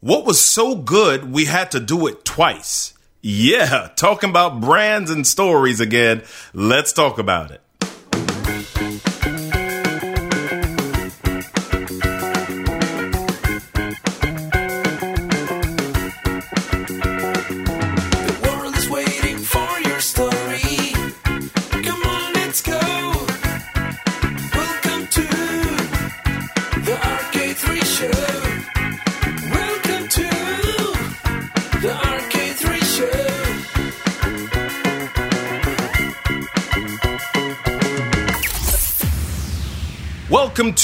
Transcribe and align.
What 0.00 0.24
was 0.24 0.40
so 0.40 0.76
good 0.76 1.32
we 1.32 1.46
had 1.46 1.72
to 1.72 1.80
do 1.80 2.06
it 2.06 2.24
twice? 2.24 2.94
Yeah, 3.20 3.90
talking 3.96 4.30
about 4.30 4.60
brands 4.60 5.10
and 5.10 5.26
stories 5.26 5.80
again. 5.80 6.22
Let's 6.54 6.92
talk 6.92 7.18
about 7.18 7.50
it. 7.50 9.07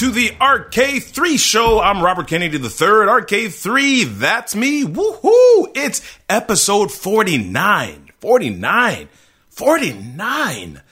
To 0.05 0.11
the 0.11 0.29
RK3 0.33 1.39
show. 1.39 1.81
I'm 1.81 2.03
Robert 2.03 2.27
Kennedy 2.27 2.59
III. 2.59 2.69
RK3, 2.69 4.19
that's 4.19 4.55
me. 4.55 4.85
Woohoo! 4.85 5.73
It's 5.75 6.03
episode 6.29 6.93
49. 6.93 8.13
49. 8.21 9.09
49. 9.49 10.83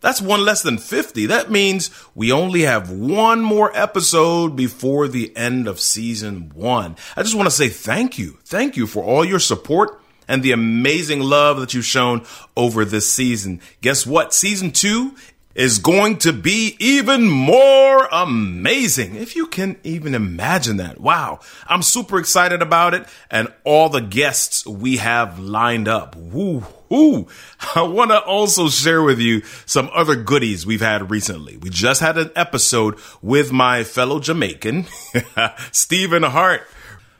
That's 0.00 0.22
one 0.22 0.46
less 0.46 0.62
than 0.62 0.78
50. 0.78 1.26
That 1.26 1.50
means 1.50 1.90
we 2.14 2.32
only 2.32 2.62
have 2.62 2.90
one 2.90 3.42
more 3.42 3.70
episode 3.76 4.56
before 4.56 5.08
the 5.08 5.36
end 5.36 5.68
of 5.68 5.78
season 5.78 6.50
one. 6.54 6.96
I 7.18 7.22
just 7.22 7.34
want 7.34 7.46
to 7.48 7.54
say 7.54 7.68
thank 7.68 8.18
you. 8.18 8.38
Thank 8.44 8.78
you 8.78 8.86
for 8.86 9.04
all 9.04 9.26
your 9.26 9.40
support 9.40 10.00
and 10.26 10.42
the 10.42 10.52
amazing 10.52 11.20
love 11.20 11.60
that 11.60 11.74
you've 11.74 11.84
shown 11.84 12.24
over 12.56 12.86
this 12.86 13.12
season. 13.12 13.60
Guess 13.82 14.06
what? 14.06 14.32
Season 14.32 14.70
two 14.70 15.16
is 15.54 15.78
going 15.78 16.18
to 16.18 16.32
be 16.32 16.76
even 16.78 17.28
more 17.28 18.08
amazing. 18.10 19.14
If 19.14 19.36
you 19.36 19.46
can 19.46 19.76
even 19.84 20.14
imagine 20.14 20.78
that. 20.78 21.00
Wow. 21.00 21.40
I'm 21.66 21.82
super 21.82 22.18
excited 22.18 22.62
about 22.62 22.94
it 22.94 23.06
and 23.30 23.52
all 23.64 23.88
the 23.88 24.00
guests 24.00 24.66
we 24.66 24.96
have 24.96 25.38
lined 25.38 25.88
up. 25.88 26.16
Woo 26.16 26.60
hoo. 26.88 27.28
I 27.74 27.82
want 27.82 28.10
to 28.10 28.20
also 28.20 28.68
share 28.68 29.02
with 29.02 29.18
you 29.18 29.42
some 29.66 29.90
other 29.92 30.16
goodies 30.16 30.66
we've 30.66 30.80
had 30.80 31.10
recently. 31.10 31.56
We 31.56 31.70
just 31.70 32.00
had 32.00 32.18
an 32.18 32.30
episode 32.36 32.98
with 33.22 33.52
my 33.52 33.84
fellow 33.84 34.20
Jamaican, 34.20 34.86
Stephen 35.72 36.22
Hart. 36.22 36.62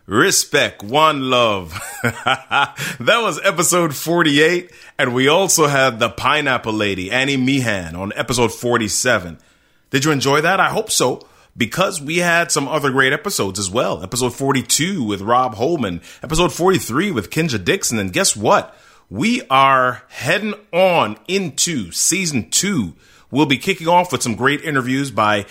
Respect, 0.07 0.83
one 0.83 1.31
love. 1.31 1.73
that 2.03 3.21
was 3.23 3.41
episode 3.43 3.95
48. 3.95 4.71
And 4.99 5.15
we 5.15 5.29
also 5.29 5.67
had 5.67 5.99
the 5.99 6.11
pineapple 6.11 6.75
lady, 6.75 7.11
Annie 7.11 7.39
Meehan, 7.39 7.97
on 7.97 8.13
episode 8.15 8.53
47. 8.53 9.39
Did 9.89 10.05
you 10.05 10.11
enjoy 10.11 10.43
that? 10.43 10.61
I 10.61 10.69
hope 10.69 10.91
so. 10.91 11.27
Because 11.57 12.03
we 12.03 12.19
had 12.19 12.53
some 12.53 12.69
other 12.69 12.91
great 12.91 13.13
episodes 13.15 13.59
as 13.59 13.71
well. 13.71 14.03
Episode 14.03 14.35
42 14.35 15.03
with 15.05 15.23
Rob 15.23 15.55
Holman, 15.55 16.03
episode 16.23 16.53
43 16.53 17.11
with 17.13 17.31
Kinja 17.31 17.65
Dixon. 17.65 17.99
And 17.99 18.13
guess 18.13 18.37
what? 18.37 18.77
We 19.09 19.43
are 19.49 20.03
heading 20.09 20.55
on 20.73 21.17
into 21.29 21.93
season 21.93 22.51
two. 22.51 22.95
We'll 23.31 23.47
be 23.47 23.59
kicking 23.59 23.89
off 23.89 24.13
with 24.13 24.23
some 24.23 24.35
great 24.35 24.63
interviews 24.63 25.11
by 25.11 25.47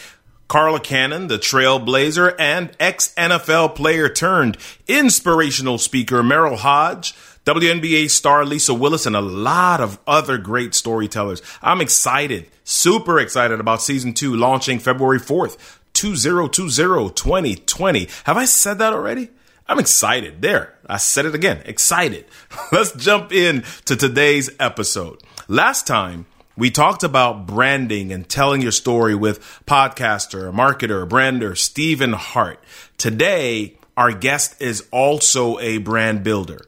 Carla 0.54 0.80
Cannon, 0.80 1.30
the 1.30 1.40
trailblazer 1.40 2.36
and 2.38 2.70
ex 2.80 3.12
NFL 3.16 3.74
player 3.74 4.08
turned 4.08 4.56
inspirational 4.88 5.80
speaker 5.80 6.22
Merril 6.22 6.58
Hoge, 6.58 7.16
WNBA 7.44 8.08
star 8.08 8.46
Lisa 8.46 8.76
Willis, 8.76 9.08
and 9.08 9.16
a 9.16 9.20
lot 9.20 9.82
of 9.82 9.98
other 10.06 10.38
great 10.38 10.76
storytellers. 10.76 11.42
I'm 11.64 11.82
excited, 11.82 12.52
super 12.64 13.20
excited 13.20 13.60
about 13.60 13.82
season 13.82 14.14
two 14.14 14.36
launching 14.36 14.78
February 14.78 15.18
4th, 15.18 15.58
2020, 15.94 17.56
2020. 17.56 18.08
Have 18.26 18.38
I 18.38 18.46
said 18.46 18.78
that 18.78 18.94
already? 18.94 19.30
I'm 19.68 19.80
excited. 19.80 20.44
There, 20.44 20.78
I 20.86 20.98
said 20.98 21.26
it 21.26 21.34
again. 21.34 21.64
Excited. 21.66 22.26
Let's 22.72 22.92
jump 22.92 23.32
in 23.32 23.64
to 23.86 23.96
today's 23.96 24.52
episode. 24.60 25.20
Last 25.48 25.88
time, 25.88 26.28
we 26.56 26.70
talked 26.70 27.04
about 27.04 27.48
branding 27.48 28.12
and 28.12 28.28
telling 28.28 28.62
your 28.62 28.72
story 28.72 29.16
with 29.16 29.40
podcaster, 29.66 30.54
marketer, 30.54 31.08
brander 31.08 31.56
Stephen 31.56 32.14
Hart. 32.14 32.64
Today, 32.98 33.78
our 33.98 34.12
guest 34.12 34.62
is 34.62 34.88
also 34.92 35.60
a 35.60 35.80
brand 35.80 36.24
builder. 36.24 36.62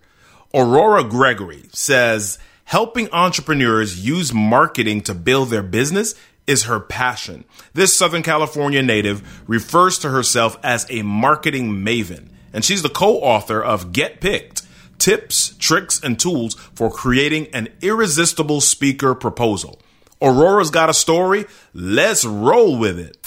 Aurora 0.54 1.04
Gregory 1.04 1.66
says 1.72 2.40
helping 2.64 3.12
entrepreneurs 3.12 4.06
use 4.06 4.34
marketing 4.34 5.02
to 5.02 5.14
build 5.14 5.50
their 5.50 5.64
business 5.64 6.16
is 6.48 6.64
her 6.64 6.80
passion. 6.80 7.44
This 7.74 7.96
Southern 7.96 8.24
California 8.24 8.82
native 8.82 9.44
refers 9.48 10.00
to 10.00 10.10
herself 10.10 10.58
as 10.64 10.86
a 10.90 11.02
marketing 11.02 11.84
maven, 11.84 12.30
and 12.54 12.64
she's 12.64 12.82
the 12.82 12.90
co 12.90 13.18
author 13.18 13.62
of 13.64 13.92
Get 13.92 14.20
Picked 14.22 14.65
Tips, 15.00 15.56
Tricks, 15.60 16.00
and 16.04 16.20
Tools 16.20 16.56
for 16.74 16.90
Creating 16.90 17.48
an 17.54 17.70
Irresistible 17.82 18.62
Speaker 18.62 19.16
Proposal. 19.16 19.82
Aurora's 20.22 20.72
got 20.72 20.90
a 20.90 20.94
story. 20.94 21.46
Let's 21.74 22.26
roll 22.26 22.78
with 22.78 23.00
it. 23.00 23.18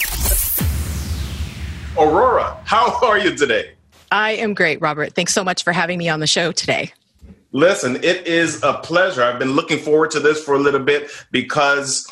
Aurora, 1.97 2.57
how 2.65 2.99
are 3.05 3.17
you 3.17 3.35
today? 3.35 3.71
I 4.11 4.31
am 4.31 4.53
great, 4.53 4.81
Robert. 4.81 5.13
Thanks 5.13 5.33
so 5.33 5.43
much 5.43 5.63
for 5.63 5.71
having 5.71 5.97
me 5.97 6.09
on 6.09 6.19
the 6.19 6.27
show 6.27 6.51
today. 6.51 6.93
Listen, 7.51 7.97
it 7.97 8.27
is 8.27 8.61
a 8.63 8.73
pleasure. 8.73 9.23
I've 9.23 9.39
been 9.39 9.53
looking 9.53 9.79
forward 9.79 10.11
to 10.11 10.19
this 10.19 10.43
for 10.43 10.53
a 10.55 10.59
little 10.59 10.79
bit 10.79 11.09
because 11.31 12.07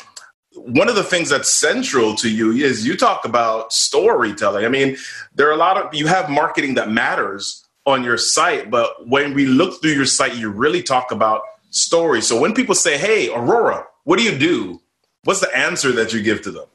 one 0.54 0.88
of 0.88 0.96
the 0.96 1.04
things 1.04 1.30
that's 1.30 1.52
central 1.52 2.14
to 2.16 2.30
you 2.30 2.50
is 2.52 2.86
you 2.86 2.96
talk 2.96 3.24
about 3.24 3.72
storytelling. 3.72 4.64
I 4.64 4.68
mean, 4.68 4.96
there 5.34 5.48
are 5.48 5.52
a 5.52 5.56
lot 5.56 5.76
of 5.76 5.94
you 5.94 6.06
have 6.06 6.28
marketing 6.28 6.74
that 6.74 6.90
matters 6.90 7.57
on 7.88 8.04
your 8.04 8.18
site, 8.18 8.70
but 8.70 9.08
when 9.08 9.34
we 9.34 9.46
look 9.46 9.80
through 9.80 9.92
your 9.92 10.06
site, 10.06 10.36
you 10.36 10.50
really 10.50 10.82
talk 10.82 11.10
about 11.10 11.42
stories. 11.70 12.26
So 12.26 12.40
when 12.40 12.54
people 12.54 12.74
say, 12.74 12.96
"Hey, 12.98 13.28
Aurora, 13.30 13.86
what 14.04 14.18
do 14.18 14.24
you 14.24 14.36
do?" 14.38 14.80
What's 15.24 15.40
the 15.40 15.54
answer 15.54 15.92
that 15.92 16.12
you 16.12 16.22
give 16.22 16.42
to 16.42 16.50
them? 16.50 16.66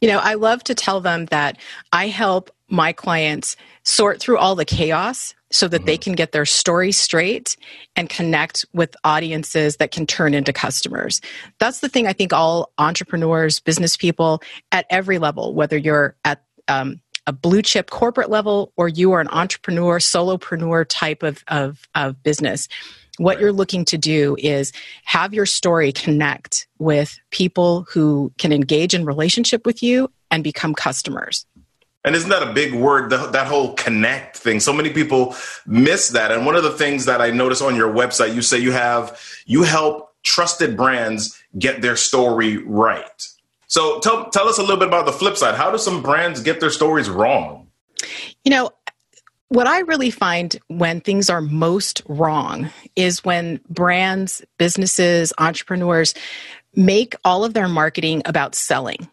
You 0.00 0.08
know, 0.08 0.18
I 0.18 0.34
love 0.34 0.64
to 0.64 0.74
tell 0.74 1.00
them 1.00 1.26
that 1.26 1.58
I 1.92 2.06
help 2.08 2.50
my 2.68 2.92
clients 2.92 3.56
sort 3.82 4.20
through 4.20 4.38
all 4.38 4.54
the 4.54 4.64
chaos 4.64 5.34
so 5.50 5.66
that 5.68 5.84
they 5.84 5.98
can 5.98 6.14
get 6.14 6.32
their 6.32 6.46
story 6.46 6.92
straight 6.92 7.56
and 7.96 8.08
connect 8.08 8.64
with 8.72 8.96
audiences 9.02 9.76
that 9.76 9.90
can 9.90 10.06
turn 10.06 10.32
into 10.32 10.52
customers. 10.52 11.20
That's 11.58 11.80
the 11.80 11.88
thing 11.88 12.06
I 12.06 12.12
think 12.12 12.32
all 12.32 12.72
entrepreneurs, 12.78 13.58
business 13.58 13.96
people 13.96 14.42
at 14.70 14.86
every 14.90 15.18
level, 15.18 15.52
whether 15.52 15.76
you're 15.76 16.14
at 16.24 16.42
um, 16.68 17.00
a 17.26 17.32
blue 17.32 17.62
chip 17.62 17.90
corporate 17.90 18.30
level 18.30 18.72
or 18.76 18.88
you 18.88 19.12
are 19.12 19.20
an 19.20 19.28
entrepreneur, 19.28 19.98
solopreneur 19.98 20.86
type 20.88 21.22
of, 21.22 21.44
of, 21.48 21.88
of 21.94 22.22
business, 22.22 22.68
what 23.18 23.38
you're 23.38 23.52
looking 23.52 23.84
to 23.84 23.98
do 23.98 24.36
is 24.38 24.72
have 25.04 25.34
your 25.34 25.46
story 25.46 25.92
connect 25.92 26.66
with 26.78 27.18
people 27.30 27.86
who 27.90 28.32
can 28.38 28.52
engage 28.52 28.94
in 28.94 29.04
relationship 29.04 29.66
with 29.66 29.82
you 29.82 30.10
and 30.30 30.42
become 30.42 30.74
customers. 30.74 31.44
And 32.02 32.16
isn't 32.16 32.30
that 32.30 32.42
a 32.42 32.52
big 32.52 32.72
word, 32.72 33.10
the, 33.10 33.26
that 33.26 33.46
whole 33.46 33.74
connect 33.74 34.38
thing? 34.38 34.58
So 34.58 34.72
many 34.72 34.90
people 34.90 35.34
miss 35.66 36.08
that. 36.10 36.32
And 36.32 36.46
one 36.46 36.56
of 36.56 36.62
the 36.62 36.70
things 36.70 37.04
that 37.04 37.20
I 37.20 37.30
notice 37.30 37.60
on 37.60 37.76
your 37.76 37.92
website, 37.92 38.34
you 38.34 38.40
say 38.40 38.58
you 38.58 38.72
have, 38.72 39.20
you 39.44 39.64
help 39.64 40.14
trusted 40.22 40.76
brands 40.76 41.38
get 41.58 41.82
their 41.82 41.96
story 41.96 42.56
right. 42.56 43.28
So 43.70 44.00
tell, 44.00 44.28
tell 44.30 44.48
us 44.48 44.58
a 44.58 44.62
little 44.62 44.76
bit 44.76 44.88
about 44.88 45.06
the 45.06 45.12
flip 45.12 45.36
side. 45.36 45.54
How 45.54 45.70
do 45.70 45.78
some 45.78 46.02
brands 46.02 46.42
get 46.42 46.58
their 46.58 46.70
stories 46.70 47.08
wrong? 47.08 47.68
You 48.44 48.50
know, 48.50 48.70
what 49.48 49.68
I 49.68 49.80
really 49.80 50.10
find 50.10 50.58
when 50.66 51.00
things 51.00 51.30
are 51.30 51.40
most 51.40 52.02
wrong 52.08 52.70
is 52.96 53.24
when 53.24 53.60
brands, 53.68 54.42
businesses, 54.58 55.32
entrepreneurs 55.38 56.14
make 56.74 57.14
all 57.24 57.44
of 57.44 57.54
their 57.54 57.68
marketing 57.68 58.22
about 58.24 58.56
selling. 58.56 59.08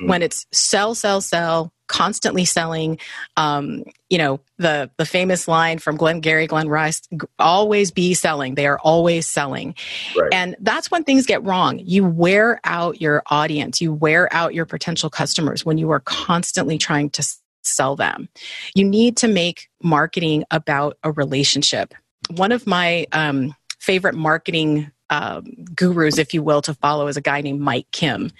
Mm. 0.00 0.08
When 0.08 0.22
it's 0.22 0.44
sell, 0.50 0.96
sell, 0.96 1.20
sell, 1.20 1.72
constantly 1.90 2.44
selling, 2.44 2.98
um, 3.36 3.82
you 4.08 4.16
know, 4.16 4.40
the 4.58 4.90
the 4.96 5.04
famous 5.04 5.48
line 5.48 5.78
from 5.78 5.96
Glenn 5.96 6.20
Gary, 6.20 6.46
Glen 6.46 6.68
Ross, 6.68 7.02
always 7.38 7.90
be 7.90 8.14
selling. 8.14 8.54
They 8.54 8.66
are 8.66 8.78
always 8.78 9.26
selling. 9.26 9.74
Right. 10.16 10.32
And 10.32 10.56
that's 10.60 10.90
when 10.90 11.02
things 11.02 11.26
get 11.26 11.42
wrong. 11.42 11.80
You 11.80 12.04
wear 12.06 12.60
out 12.62 13.00
your 13.00 13.24
audience, 13.26 13.80
you 13.80 13.92
wear 13.92 14.32
out 14.32 14.54
your 14.54 14.66
potential 14.66 15.10
customers 15.10 15.64
when 15.64 15.78
you 15.78 15.90
are 15.90 16.00
constantly 16.00 16.78
trying 16.78 17.10
to 17.10 17.26
sell 17.62 17.96
them. 17.96 18.28
You 18.74 18.84
need 18.84 19.16
to 19.18 19.28
make 19.28 19.68
marketing 19.82 20.44
about 20.52 20.96
a 21.02 21.10
relationship. 21.10 21.92
One 22.36 22.52
of 22.52 22.66
my 22.66 23.06
um, 23.12 23.54
favorite 23.80 24.14
marketing 24.14 24.92
um, 25.10 25.44
gurus, 25.74 26.18
if 26.18 26.32
you 26.32 26.42
will, 26.42 26.62
to 26.62 26.74
follow 26.74 27.08
is 27.08 27.16
a 27.16 27.20
guy 27.20 27.40
named 27.40 27.60
Mike 27.60 27.88
Kim. 27.90 28.30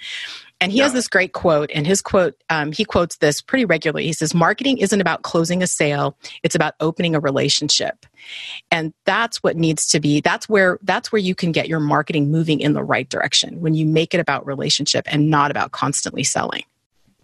And 0.61 0.71
he 0.71 0.77
Yeah. 0.77 0.85
has 0.85 0.93
this 0.93 1.07
great 1.07 1.33
quote, 1.33 1.71
and 1.73 1.85
his 1.87 2.01
quote, 2.01 2.35
um, 2.49 2.71
he 2.71 2.85
quotes 2.85 3.17
this 3.17 3.41
pretty 3.41 3.65
regularly. 3.65 4.05
He 4.05 4.13
says, 4.13 4.33
Marketing 4.33 4.77
isn't 4.77 5.01
about 5.01 5.23
closing 5.23 5.61
a 5.63 5.67
sale, 5.67 6.15
it's 6.43 6.55
about 6.55 6.75
opening 6.79 7.15
a 7.15 7.19
relationship. 7.19 8.05
And 8.69 8.93
that's 9.05 9.37
what 9.43 9.57
needs 9.57 9.87
to 9.87 9.99
be, 9.99 10.21
that's 10.21 10.47
where 10.47 10.77
that's 10.83 11.11
where 11.11 11.19
you 11.19 11.33
can 11.33 11.51
get 11.51 11.67
your 11.67 11.79
marketing 11.79 12.31
moving 12.31 12.59
in 12.59 12.73
the 12.73 12.83
right 12.83 13.09
direction 13.09 13.59
when 13.59 13.73
you 13.73 13.85
make 13.85 14.13
it 14.13 14.19
about 14.19 14.45
relationship 14.45 15.05
and 15.11 15.29
not 15.29 15.49
about 15.51 15.71
constantly 15.71 16.23
selling. 16.23 16.63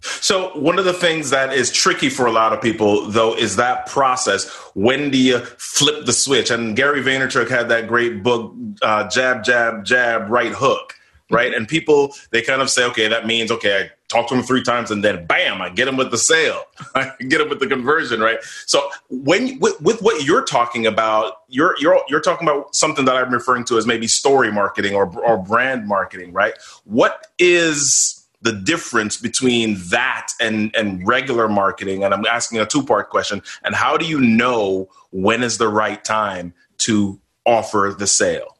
So 0.00 0.50
one 0.58 0.78
of 0.78 0.84
the 0.84 0.92
things 0.92 1.30
that 1.30 1.52
is 1.52 1.72
tricky 1.72 2.08
for 2.08 2.26
a 2.26 2.32
lot 2.32 2.52
of 2.52 2.60
people, 2.62 3.08
though, 3.10 3.34
is 3.36 3.56
that 3.56 3.86
process. 3.86 4.48
When 4.74 5.10
do 5.10 5.18
you 5.18 5.40
flip 5.58 6.06
the 6.06 6.12
switch? 6.12 6.50
And 6.50 6.76
Gary 6.76 7.02
Vaynerchuk 7.02 7.48
had 7.48 7.68
that 7.70 7.88
great 7.88 8.22
book, 8.22 8.52
uh, 8.82 9.08
"Jab, 9.08 9.42
Jab, 9.44 9.84
Jab, 9.84 10.28
Right 10.28 10.52
Hook." 10.52 10.94
Right, 11.30 11.52
and 11.52 11.68
people 11.68 12.14
they 12.30 12.40
kind 12.40 12.62
of 12.62 12.70
say, 12.70 12.84
okay, 12.86 13.06
that 13.08 13.26
means 13.26 13.50
okay, 13.50 13.82
I 13.82 13.90
talk 14.08 14.28
to 14.28 14.34
them 14.34 14.42
three 14.42 14.62
times, 14.62 14.90
and 14.90 15.04
then 15.04 15.26
bam, 15.26 15.60
I 15.60 15.68
get 15.68 15.84
them 15.84 15.98
with 15.98 16.10
the 16.10 16.16
sale, 16.16 16.62
I 16.94 17.12
get 17.28 17.38
them 17.38 17.50
with 17.50 17.60
the 17.60 17.66
conversion, 17.66 18.20
right? 18.20 18.38
So 18.64 18.88
when 19.10 19.58
with, 19.58 19.78
with 19.82 20.00
what 20.00 20.24
you're 20.24 20.44
talking 20.44 20.86
about, 20.86 21.34
you're 21.48 21.74
you're 21.80 22.00
you're 22.08 22.22
talking 22.22 22.48
about 22.48 22.74
something 22.74 23.04
that 23.04 23.14
I'm 23.14 23.30
referring 23.30 23.64
to 23.66 23.76
as 23.76 23.86
maybe 23.86 24.06
story 24.06 24.50
marketing 24.50 24.94
or 24.94 25.14
or 25.20 25.36
brand 25.36 25.86
marketing, 25.86 26.32
right? 26.32 26.54
What 26.84 27.26
is 27.38 28.26
the 28.40 28.52
difference 28.52 29.18
between 29.18 29.76
that 29.90 30.28
and 30.40 30.74
and 30.76 31.04
regular 31.04 31.48
marketing 31.48 32.04
and 32.04 32.14
i'm 32.14 32.24
asking 32.24 32.60
a 32.60 32.64
two 32.64 32.84
part 32.84 33.10
question 33.10 33.42
and 33.64 33.74
how 33.74 33.96
do 33.96 34.06
you 34.06 34.20
know 34.20 34.88
when 35.10 35.42
is 35.42 35.58
the 35.58 35.66
right 35.66 36.04
time 36.04 36.54
to 36.78 37.20
offer 37.44 37.96
the 37.98 38.06
sale 38.06 38.56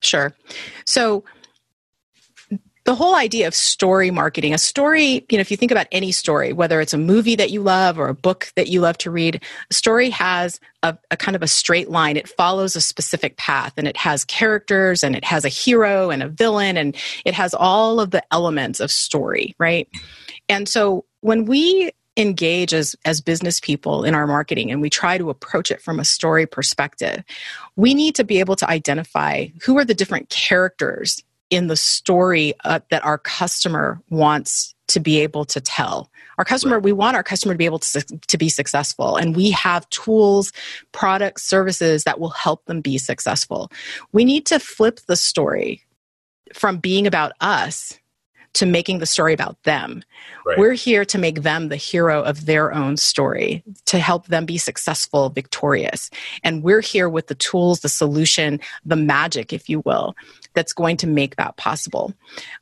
Sure. 0.00 0.32
So 0.84 1.24
the 2.88 2.94
whole 2.94 3.16
idea 3.16 3.46
of 3.46 3.54
story 3.54 4.10
marketing, 4.10 4.54
a 4.54 4.58
story, 4.58 5.22
you 5.28 5.36
know, 5.36 5.42
if 5.42 5.50
you 5.50 5.58
think 5.58 5.70
about 5.70 5.86
any 5.92 6.10
story, 6.10 6.54
whether 6.54 6.80
it's 6.80 6.94
a 6.94 6.98
movie 6.98 7.36
that 7.36 7.50
you 7.50 7.60
love 7.60 7.98
or 7.98 8.08
a 8.08 8.14
book 8.14 8.50
that 8.56 8.68
you 8.68 8.80
love 8.80 8.96
to 8.96 9.10
read, 9.10 9.42
a 9.70 9.74
story 9.74 10.08
has 10.08 10.58
a, 10.82 10.96
a 11.10 11.16
kind 11.18 11.36
of 11.36 11.42
a 11.42 11.48
straight 11.48 11.90
line. 11.90 12.16
It 12.16 12.30
follows 12.30 12.76
a 12.76 12.80
specific 12.80 13.36
path 13.36 13.74
and 13.76 13.86
it 13.86 13.98
has 13.98 14.24
characters 14.24 15.04
and 15.04 15.14
it 15.14 15.22
has 15.26 15.44
a 15.44 15.50
hero 15.50 16.08
and 16.08 16.22
a 16.22 16.30
villain 16.30 16.78
and 16.78 16.96
it 17.26 17.34
has 17.34 17.52
all 17.52 18.00
of 18.00 18.10
the 18.10 18.24
elements 18.32 18.80
of 18.80 18.90
story, 18.90 19.54
right? 19.58 19.86
And 20.48 20.66
so 20.66 21.04
when 21.20 21.44
we 21.44 21.90
engage 22.16 22.72
as 22.72 22.96
as 23.04 23.20
business 23.20 23.60
people 23.60 24.02
in 24.02 24.14
our 24.14 24.26
marketing 24.26 24.72
and 24.72 24.80
we 24.80 24.88
try 24.88 25.18
to 25.18 25.28
approach 25.28 25.70
it 25.70 25.80
from 25.80 26.00
a 26.00 26.04
story 26.04 26.46
perspective 26.46 27.22
we 27.76 27.94
need 27.94 28.16
to 28.16 28.24
be 28.24 28.40
able 28.40 28.56
to 28.56 28.68
identify 28.68 29.46
who 29.62 29.78
are 29.78 29.84
the 29.84 29.94
different 29.94 30.28
characters 30.28 31.22
in 31.50 31.66
the 31.66 31.76
story 31.76 32.54
uh, 32.64 32.80
that 32.90 33.04
our 33.04 33.18
customer 33.18 34.00
wants 34.10 34.74
to 34.88 35.00
be 35.00 35.20
able 35.20 35.44
to 35.44 35.60
tell. 35.60 36.10
Our 36.38 36.44
customer 36.44 36.78
we 36.78 36.92
want 36.92 37.16
our 37.16 37.22
customer 37.22 37.54
to 37.54 37.58
be 37.58 37.64
able 37.64 37.80
to, 37.80 38.00
to 38.00 38.38
be 38.38 38.48
successful 38.48 39.16
and 39.16 39.34
we 39.34 39.50
have 39.50 39.88
tools 39.90 40.52
products 40.92 41.42
services 41.42 42.04
that 42.04 42.20
will 42.20 42.30
help 42.30 42.64
them 42.66 42.80
be 42.80 42.96
successful. 42.96 43.70
We 44.12 44.24
need 44.24 44.46
to 44.46 44.58
flip 44.58 45.00
the 45.06 45.16
story 45.16 45.82
from 46.54 46.78
being 46.78 47.06
about 47.06 47.32
us 47.40 47.98
to 48.54 48.66
making 48.66 48.98
the 48.98 49.06
story 49.06 49.32
about 49.32 49.62
them. 49.64 50.02
Right. 50.44 50.58
we're 50.58 50.72
here 50.72 51.04
to 51.04 51.18
make 51.18 51.42
them 51.42 51.68
the 51.68 51.76
hero 51.76 52.22
of 52.22 52.46
their 52.46 52.72
own 52.74 52.96
story, 52.96 53.62
to 53.84 53.98
help 53.98 54.28
them 54.28 54.46
be 54.46 54.56
successful, 54.56 55.28
victorious. 55.28 56.10
And 56.42 56.62
we're 56.62 56.80
here 56.80 57.08
with 57.08 57.26
the 57.26 57.34
tools, 57.34 57.80
the 57.80 57.88
solution, 57.88 58.58
the 58.84 58.96
magic, 58.96 59.52
if 59.52 59.68
you 59.68 59.80
will, 59.80 60.16
that's 60.58 60.72
going 60.72 60.96
to 60.96 61.06
make 61.06 61.36
that 61.36 61.56
possible. 61.56 62.12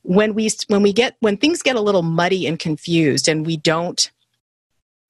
When 0.03 0.35
we 0.35 0.51
when 0.67 0.83
we 0.83 0.93
get 0.93 1.17
when 1.19 1.35
things 1.35 1.63
get 1.63 1.75
a 1.75 1.81
little 1.81 2.03
muddy 2.03 2.45
and 2.45 2.59
confused 2.59 3.27
and 3.27 3.43
we 3.43 3.57
don't 3.57 4.11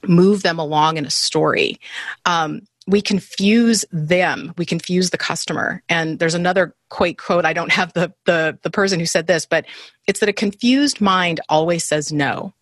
move 0.07 0.41
them 0.41 0.57
along 0.57 0.95
in 0.95 1.05
a 1.05 1.09
story, 1.09 1.81
um, 2.23 2.61
we 2.87 3.01
confuse 3.01 3.83
them. 3.91 4.53
We 4.57 4.65
confuse 4.65 5.09
the 5.09 5.17
customer. 5.17 5.83
And 5.89 6.17
there's 6.17 6.33
another 6.33 6.73
quote 6.89 7.17
quote 7.17 7.43
i 7.43 7.51
don't 7.51 7.73
have 7.73 7.91
the, 7.91 8.13
the 8.23 8.57
the 8.61 8.69
person 8.69 8.97
who 8.97 9.05
said 9.05 9.27
this 9.27 9.45
but 9.45 9.65
it's 10.07 10.21
that 10.21 10.29
a 10.29 10.33
confused 10.33 11.01
mind 11.01 11.41
always 11.49 11.83
says 11.83 12.13
no 12.13 12.53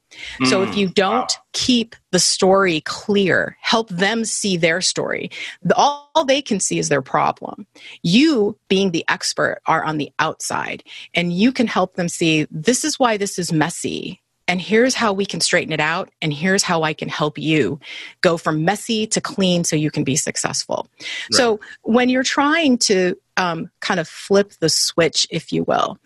so 0.45 0.63
if 0.63 0.75
you 0.75 0.87
don't 0.89 1.31
keep 1.53 1.95
the 2.11 2.19
story 2.19 2.81
clear, 2.81 3.57
help 3.61 3.89
them 3.89 4.25
see 4.25 4.57
their 4.57 4.81
story. 4.81 5.31
All, 5.75 6.11
all 6.15 6.25
they 6.25 6.41
can 6.41 6.59
see 6.59 6.79
is 6.79 6.89
their 6.89 7.01
problem. 7.01 7.67
You, 8.03 8.57
being 8.69 8.91
the 8.91 9.05
expert, 9.07 9.61
are 9.65 9.83
on 9.83 9.97
the 9.97 10.11
outside, 10.19 10.83
and 11.13 11.33
you 11.33 11.51
can 11.51 11.67
help 11.67 11.95
them 11.95 12.09
see 12.09 12.47
this 12.49 12.83
is 12.85 12.97
why 12.97 13.17
this 13.17 13.37
is 13.37 13.51
messy. 13.51 14.21
And 14.47 14.61
here's 14.61 14.93
how 14.93 15.11
we 15.11 15.25
can 15.25 15.41
straighten 15.41 15.73
it 15.73 15.79
out. 15.79 16.09
And 16.21 16.31
here's 16.31 16.61
how 16.61 16.83
I 16.83 16.93
can 16.93 17.09
help 17.09 17.37
you 17.37 17.79
go 18.21 18.37
from 18.37 18.63
messy 18.63 19.07
to 19.07 19.19
clean 19.19 19.63
so 19.63 19.75
you 19.75 19.89
can 19.89 20.03
be 20.03 20.15
successful. 20.15 20.87
So 21.31 21.59
when 21.81 22.09
you're 22.09 22.23
trying 22.23 22.77
to 22.79 23.15
um, 23.37 23.71
kind 23.81 23.99
of 23.99 24.07
flip 24.07 24.53
the 24.59 24.69
switch, 24.69 25.25
if 25.31 25.51
you 25.51 25.63
will, 25.63 25.97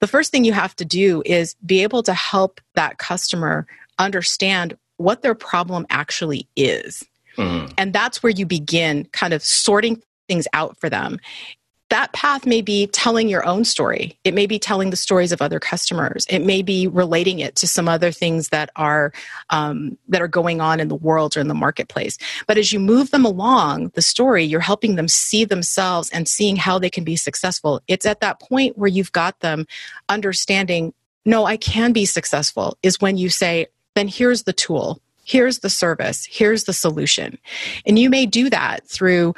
the 0.00 0.06
first 0.06 0.32
thing 0.32 0.44
you 0.44 0.52
have 0.52 0.74
to 0.76 0.84
do 0.84 1.22
is 1.26 1.54
be 1.66 1.82
able 1.82 2.02
to 2.04 2.14
help 2.14 2.60
that 2.74 2.98
customer 2.98 3.66
understand 3.98 4.76
what 4.96 5.22
their 5.22 5.34
problem 5.34 5.86
actually 5.90 6.48
is. 6.56 7.04
Mhm. 7.36 7.72
And 7.78 7.92
that's 7.92 8.22
where 8.22 8.32
you 8.32 8.46
begin 8.46 9.06
kind 9.12 9.32
of 9.32 9.44
sorting 9.44 10.02
things 10.28 10.46
out 10.52 10.78
for 10.78 10.90
them. 10.90 11.18
That 11.90 12.12
path 12.12 12.44
may 12.44 12.60
be 12.60 12.86
telling 12.88 13.30
your 13.30 13.46
own 13.46 13.64
story. 13.64 14.18
It 14.22 14.34
may 14.34 14.46
be 14.46 14.58
telling 14.58 14.90
the 14.90 14.96
stories 14.96 15.32
of 15.32 15.40
other 15.40 15.58
customers. 15.58 16.26
It 16.28 16.40
may 16.40 16.60
be 16.60 16.86
relating 16.86 17.38
it 17.38 17.56
to 17.56 17.66
some 17.66 17.88
other 17.88 18.12
things 18.12 18.50
that 18.50 18.70
are 18.76 19.12
um, 19.48 19.96
that 20.08 20.20
are 20.20 20.28
going 20.28 20.60
on 20.60 20.80
in 20.80 20.88
the 20.88 20.94
world 20.94 21.36
or 21.36 21.40
in 21.40 21.48
the 21.48 21.54
marketplace. 21.54 22.18
But 22.46 22.58
as 22.58 22.72
you 22.72 22.78
move 22.78 23.10
them 23.10 23.24
along 23.24 23.92
the 23.94 24.02
story, 24.02 24.44
you're 24.44 24.60
helping 24.60 24.96
them 24.96 25.08
see 25.08 25.46
themselves 25.46 26.10
and 26.10 26.28
seeing 26.28 26.56
how 26.56 26.78
they 26.78 26.90
can 26.90 27.04
be 27.04 27.16
successful. 27.16 27.80
It's 27.88 28.04
at 28.06 28.20
that 28.20 28.40
point 28.40 28.76
where 28.76 28.88
you've 28.88 29.12
got 29.12 29.40
them 29.40 29.66
understanding, 30.10 30.92
no, 31.24 31.46
I 31.46 31.56
can 31.56 31.92
be 31.92 32.04
successful. 32.04 32.76
Is 32.82 33.00
when 33.00 33.16
you 33.16 33.30
say, 33.30 33.66
then 33.94 34.08
here's 34.08 34.42
the 34.42 34.52
tool, 34.52 35.00
here's 35.24 35.60
the 35.60 35.70
service, 35.70 36.26
here's 36.30 36.64
the 36.64 36.74
solution, 36.74 37.38
and 37.86 37.98
you 37.98 38.10
may 38.10 38.26
do 38.26 38.50
that 38.50 38.86
through 38.86 39.34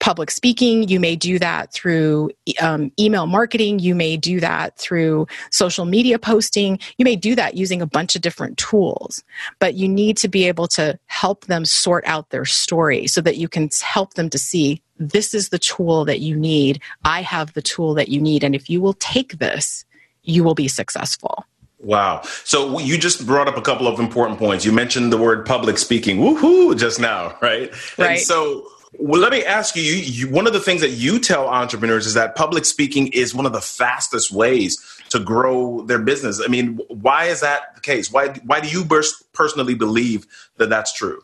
public 0.00 0.30
speaking. 0.30 0.88
You 0.88 1.00
may 1.00 1.16
do 1.16 1.38
that 1.38 1.72
through 1.72 2.30
um, 2.60 2.92
email 2.98 3.26
marketing. 3.26 3.78
You 3.78 3.94
may 3.94 4.16
do 4.16 4.40
that 4.40 4.76
through 4.78 5.26
social 5.50 5.84
media 5.84 6.18
posting. 6.18 6.78
You 6.98 7.04
may 7.04 7.16
do 7.16 7.34
that 7.34 7.56
using 7.56 7.82
a 7.82 7.86
bunch 7.86 8.16
of 8.16 8.22
different 8.22 8.58
tools, 8.58 9.22
but 9.58 9.74
you 9.74 9.88
need 9.88 10.16
to 10.18 10.28
be 10.28 10.46
able 10.46 10.68
to 10.68 10.98
help 11.06 11.46
them 11.46 11.64
sort 11.64 12.04
out 12.06 12.30
their 12.30 12.44
story 12.44 13.06
so 13.06 13.20
that 13.20 13.36
you 13.36 13.48
can 13.48 13.68
help 13.82 14.14
them 14.14 14.30
to 14.30 14.38
see 14.38 14.80
this 14.98 15.34
is 15.34 15.48
the 15.48 15.58
tool 15.58 16.04
that 16.04 16.20
you 16.20 16.36
need. 16.36 16.80
I 17.04 17.22
have 17.22 17.52
the 17.54 17.62
tool 17.62 17.94
that 17.94 18.08
you 18.08 18.20
need. 18.20 18.44
And 18.44 18.54
if 18.54 18.70
you 18.70 18.80
will 18.80 18.94
take 18.94 19.38
this, 19.38 19.84
you 20.22 20.44
will 20.44 20.54
be 20.54 20.68
successful. 20.68 21.44
Wow. 21.80 22.22
So 22.44 22.78
you 22.78 22.96
just 22.96 23.26
brought 23.26 23.46
up 23.46 23.56
a 23.58 23.60
couple 23.60 23.86
of 23.86 24.00
important 24.00 24.38
points. 24.38 24.64
You 24.64 24.72
mentioned 24.72 25.12
the 25.12 25.18
word 25.18 25.44
public 25.44 25.76
speaking, 25.76 26.18
woohoo, 26.18 26.78
just 26.78 26.98
now, 26.98 27.36
right? 27.42 27.70
And 27.98 27.98
Right. 27.98 28.20
so 28.20 28.66
well, 28.98 29.20
let 29.20 29.32
me 29.32 29.44
ask 29.44 29.76
you, 29.76 29.82
you, 29.82 29.94
you, 29.96 30.30
one 30.30 30.46
of 30.46 30.52
the 30.52 30.60
things 30.60 30.80
that 30.80 30.90
you 30.90 31.18
tell 31.18 31.48
entrepreneurs 31.48 32.06
is 32.06 32.14
that 32.14 32.34
public 32.34 32.64
speaking 32.64 33.08
is 33.08 33.34
one 33.34 33.46
of 33.46 33.52
the 33.52 33.60
fastest 33.60 34.32
ways 34.32 34.78
to 35.10 35.18
grow 35.18 35.82
their 35.82 35.98
business. 35.98 36.40
I 36.42 36.48
mean, 36.48 36.78
why 36.88 37.26
is 37.26 37.40
that 37.40 37.74
the 37.74 37.80
case? 37.80 38.10
Why, 38.12 38.28
why 38.44 38.60
do 38.60 38.68
you 38.68 38.84
personally 39.32 39.74
believe 39.74 40.26
that 40.56 40.68
that's 40.70 40.92
true? 40.92 41.22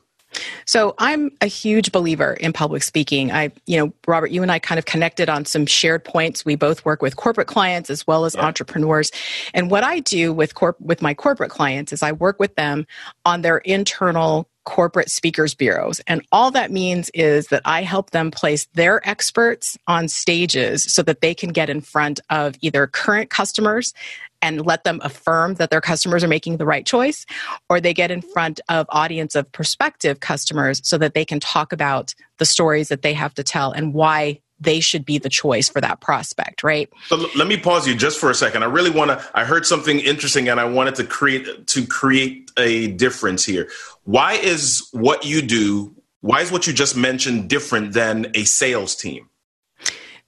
So 0.64 0.94
I'm 0.98 1.32
a 1.40 1.46
huge 1.46 1.90
believer 1.90 2.34
in 2.34 2.52
public 2.52 2.82
speaking. 2.82 3.32
I, 3.32 3.50
you 3.66 3.78
know, 3.78 3.92
Robert, 4.06 4.30
you 4.30 4.42
and 4.42 4.52
I 4.52 4.58
kind 4.58 4.78
of 4.78 4.84
connected 4.84 5.28
on 5.28 5.44
some 5.44 5.66
shared 5.66 6.04
points. 6.04 6.44
We 6.44 6.54
both 6.54 6.84
work 6.84 7.02
with 7.02 7.16
corporate 7.16 7.48
clients 7.48 7.90
as 7.90 8.06
well 8.06 8.24
as 8.24 8.34
Yeah. 8.36 8.44
entrepreneurs. 8.46 9.10
And 9.54 9.70
what 9.70 9.82
I 9.82 10.00
do 10.00 10.32
with 10.32 10.54
corp- 10.54 10.80
with 10.80 11.02
my 11.02 11.14
corporate 11.14 11.50
clients 11.50 11.92
is 11.92 12.02
I 12.02 12.12
work 12.12 12.38
with 12.38 12.54
them 12.54 12.86
on 13.24 13.42
their 13.42 13.58
internal 13.58 14.48
corporate 14.64 15.10
speakers 15.10 15.54
bureaus. 15.54 16.00
And 16.06 16.22
all 16.32 16.50
that 16.50 16.70
means 16.70 17.10
is 17.14 17.48
that 17.48 17.62
I 17.64 17.82
help 17.82 18.10
them 18.10 18.30
place 18.30 18.66
their 18.74 19.06
experts 19.08 19.76
on 19.86 20.08
stages 20.08 20.84
so 20.84 21.02
that 21.02 21.20
they 21.20 21.34
can 21.34 21.50
get 21.50 21.70
in 21.70 21.80
front 21.80 22.20
of 22.30 22.54
either 22.60 22.86
current 22.86 23.30
customers 23.30 23.94
and 24.42 24.64
let 24.64 24.84
them 24.84 25.00
affirm 25.02 25.54
that 25.54 25.70
their 25.70 25.80
customers 25.80 26.24
are 26.24 26.28
making 26.28 26.56
the 26.56 26.64
right 26.64 26.86
choice 26.86 27.26
or 27.68 27.80
they 27.80 27.92
get 27.92 28.10
in 28.10 28.22
front 28.22 28.60
of 28.68 28.86
audience 28.88 29.34
of 29.34 29.50
prospective 29.52 30.20
customers 30.20 30.80
so 30.84 30.96
that 30.98 31.14
they 31.14 31.24
can 31.24 31.40
talk 31.40 31.72
about 31.72 32.14
the 32.38 32.46
stories 32.46 32.88
that 32.88 33.02
they 33.02 33.12
have 33.12 33.34
to 33.34 33.42
tell 33.42 33.72
and 33.72 33.92
why 33.92 34.40
they 34.60 34.80
should 34.80 35.04
be 35.04 35.18
the 35.18 35.28
choice 35.28 35.68
for 35.68 35.80
that 35.80 36.00
prospect 36.00 36.62
right 36.62 36.88
So 37.06 37.16
let 37.34 37.48
me 37.48 37.56
pause 37.56 37.86
you 37.86 37.94
just 37.94 38.18
for 38.18 38.30
a 38.30 38.34
second. 38.34 38.62
I 38.62 38.66
really 38.66 38.90
want 38.90 39.10
to. 39.10 39.30
I 39.34 39.44
heard 39.44 39.66
something 39.66 40.00
interesting, 40.00 40.48
and 40.48 40.60
I 40.60 40.64
wanted 40.64 40.94
to 40.96 41.04
create 41.04 41.66
to 41.68 41.86
create 41.86 42.50
a 42.56 42.88
difference 42.88 43.44
here. 43.44 43.68
Why 44.04 44.34
is 44.34 44.88
what 44.92 45.24
you 45.24 45.42
do? 45.42 45.94
Why 46.20 46.42
is 46.42 46.52
what 46.52 46.66
you 46.66 46.72
just 46.72 46.96
mentioned 46.96 47.48
different 47.48 47.92
than 47.92 48.30
a 48.34 48.44
sales 48.44 48.94
team? 48.94 49.28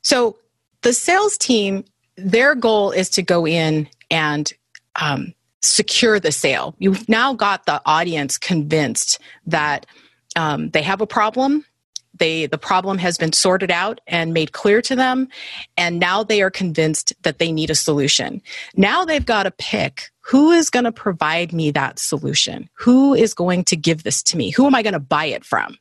So 0.03 0.39
the 0.83 0.93
sales 0.93 1.37
team, 1.37 1.85
their 2.17 2.55
goal 2.55 2.91
is 2.91 3.11
to 3.11 3.23
go 3.23 3.47
in 3.47 3.89
and 4.11 4.53
um, 5.01 5.35
secure 5.61 6.19
the 6.19 6.33
sale. 6.33 6.75
You've 6.79 7.09
now 7.09 7.35
got 7.35 7.67
the 7.67 7.81
audience 7.87 8.39
convinced 8.39 9.21
that 9.47 9.87
um, 10.37 10.71
they 10.71 10.83
have 10.83 11.01
a 11.01 11.07
problem. 11.07 11.65
They, 12.23 12.47
the 12.47 12.57
problem 12.57 12.99
has 12.99 13.19
been 13.19 13.33
sorted 13.33 13.73
out 13.73 14.01
and 14.07 14.33
made 14.33 14.53
clear 14.53 14.81
to 14.83 14.95
them, 14.95 15.27
and 15.77 15.99
now 15.99 16.23
they 16.23 16.41
are 16.41 16.53
convinced 16.53 17.13
that 17.23 17.41
they 17.41 17.51
need 17.51 17.69
a 17.69 17.75
solution. 17.75 18.41
Now 18.77 19.05
they've 19.05 19.27
got 19.27 19.43
to 19.43 19.51
pick 19.51 20.13
who 20.21 20.53
is 20.53 20.71
going 20.71 20.85
to 20.85 20.93
provide 20.93 21.53
me 21.53 21.73
that 21.73 21.99
solution? 21.99 22.71
Who 22.75 23.13
is 23.13 23.35
going 23.35 23.65
to 23.65 23.77
give 23.77 24.05
this 24.05 24.23
to 24.23 24.37
me? 24.37 24.51
Who 24.51 24.67
am 24.67 24.75
I 24.77 24.85
going 24.85 24.93
to 24.93 25.01
buy 25.01 25.25
it 25.25 25.45
from? 25.45 25.77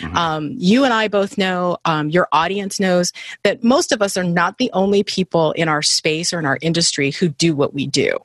Mm-hmm. 0.00 0.16
Um, 0.18 0.54
you 0.58 0.84
and 0.84 0.92
I 0.92 1.08
both 1.08 1.38
know, 1.38 1.78
um, 1.86 2.10
your 2.10 2.28
audience 2.30 2.78
knows 2.78 3.10
that 3.42 3.64
most 3.64 3.92
of 3.92 4.02
us 4.02 4.18
are 4.18 4.24
not 4.24 4.58
the 4.58 4.70
only 4.74 5.02
people 5.02 5.52
in 5.52 5.66
our 5.66 5.80
space 5.80 6.34
or 6.34 6.38
in 6.38 6.44
our 6.44 6.58
industry 6.60 7.10
who 7.10 7.30
do 7.30 7.56
what 7.56 7.72
we 7.72 7.86
do. 7.86 8.18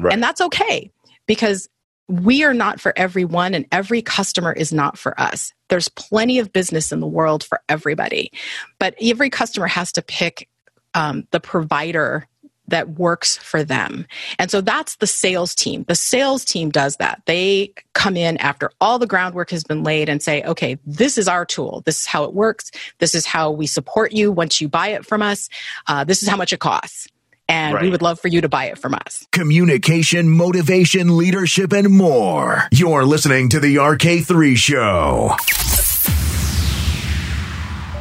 Right. 0.00 0.10
And 0.10 0.22
that's 0.22 0.40
okay 0.40 0.90
because 1.26 1.68
we 2.10 2.42
are 2.42 2.54
not 2.54 2.80
for 2.80 2.92
everyone 2.96 3.54
and 3.54 3.66
every 3.70 4.02
customer 4.02 4.52
is 4.52 4.72
not 4.72 4.98
for 4.98 5.18
us. 5.20 5.52
There's 5.68 5.88
plenty 5.88 6.38
of 6.40 6.52
business 6.52 6.90
in 6.90 7.00
the 7.00 7.06
world 7.06 7.44
for 7.44 7.60
everybody, 7.68 8.32
but 8.78 8.94
every 9.00 9.30
customer 9.30 9.68
has 9.68 9.92
to 9.92 10.02
pick 10.02 10.48
um, 10.94 11.26
the 11.30 11.38
provider 11.38 12.26
that 12.66 12.90
works 12.90 13.36
for 13.36 13.64
them. 13.64 14.06
And 14.38 14.50
so 14.50 14.60
that's 14.60 14.96
the 14.96 15.06
sales 15.06 15.54
team. 15.54 15.84
The 15.88 15.94
sales 15.94 16.44
team 16.44 16.70
does 16.70 16.96
that. 16.96 17.22
They 17.26 17.72
come 17.94 18.16
in 18.16 18.36
after 18.38 18.70
all 18.80 18.98
the 18.98 19.06
groundwork 19.06 19.50
has 19.50 19.64
been 19.64 19.82
laid 19.82 20.08
and 20.08 20.22
say, 20.22 20.42
okay, 20.44 20.78
this 20.84 21.18
is 21.18 21.28
our 21.28 21.44
tool. 21.44 21.82
This 21.84 22.00
is 22.00 22.06
how 22.06 22.24
it 22.24 22.32
works. 22.32 22.70
This 22.98 23.14
is 23.14 23.26
how 23.26 23.50
we 23.50 23.66
support 23.66 24.12
you 24.12 24.30
once 24.30 24.60
you 24.60 24.68
buy 24.68 24.88
it 24.88 25.04
from 25.04 25.22
us. 25.22 25.48
Uh, 25.86 26.04
this 26.04 26.22
is 26.22 26.28
how 26.28 26.36
much 26.36 26.52
it 26.52 26.60
costs 26.60 27.08
and 27.50 27.74
right. 27.74 27.82
we 27.82 27.90
would 27.90 28.02
love 28.02 28.20
for 28.20 28.28
you 28.28 28.40
to 28.40 28.48
buy 28.48 28.66
it 28.66 28.78
from 28.78 28.94
us. 28.94 29.26
Communication, 29.32 30.30
motivation, 30.30 31.16
leadership, 31.18 31.72
and 31.72 31.90
more. 31.90 32.64
You're 32.70 33.04
listening 33.04 33.48
to 33.50 33.60
the 33.60 33.76
RK3 33.76 34.56
Show. 34.56 35.34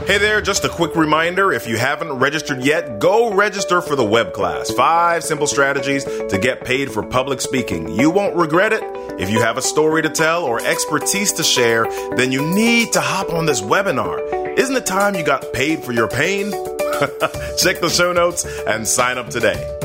Hey 0.05 0.17
there, 0.17 0.41
just 0.41 0.65
a 0.65 0.69
quick 0.69 0.95
reminder 0.95 1.51
if 1.51 1.67
you 1.67 1.77
haven't 1.77 2.11
registered 2.13 2.63
yet, 2.63 2.99
go 2.99 3.31
register 3.31 3.79
for 3.79 3.95
the 3.95 4.03
web 4.03 4.33
class. 4.33 4.71
Five 4.71 5.23
simple 5.23 5.45
strategies 5.45 6.03
to 6.03 6.39
get 6.41 6.63
paid 6.63 6.91
for 6.91 7.03
public 7.03 7.41
speaking. 7.41 7.89
You 7.89 8.09
won't 8.09 8.35
regret 8.35 8.73
it. 8.73 8.81
If 9.19 9.29
you 9.29 9.39
have 9.41 9.57
a 9.57 9.61
story 9.61 10.01
to 10.01 10.09
tell 10.09 10.45
or 10.45 10.65
expertise 10.65 11.33
to 11.33 11.43
share, 11.43 11.85
then 12.15 12.31
you 12.31 12.43
need 12.43 12.93
to 12.93 13.01
hop 13.01 13.31
on 13.31 13.45
this 13.45 13.61
webinar. 13.61 14.57
Isn't 14.57 14.75
it 14.75 14.87
time 14.87 15.13
you 15.13 15.23
got 15.23 15.53
paid 15.53 15.83
for 15.83 15.91
your 15.91 16.07
pain? 16.07 16.51
Check 17.57 17.81
the 17.81 17.89
show 17.89 18.13
notes 18.13 18.45
and 18.45 18.87
sign 18.87 19.17
up 19.17 19.29
today. 19.29 19.77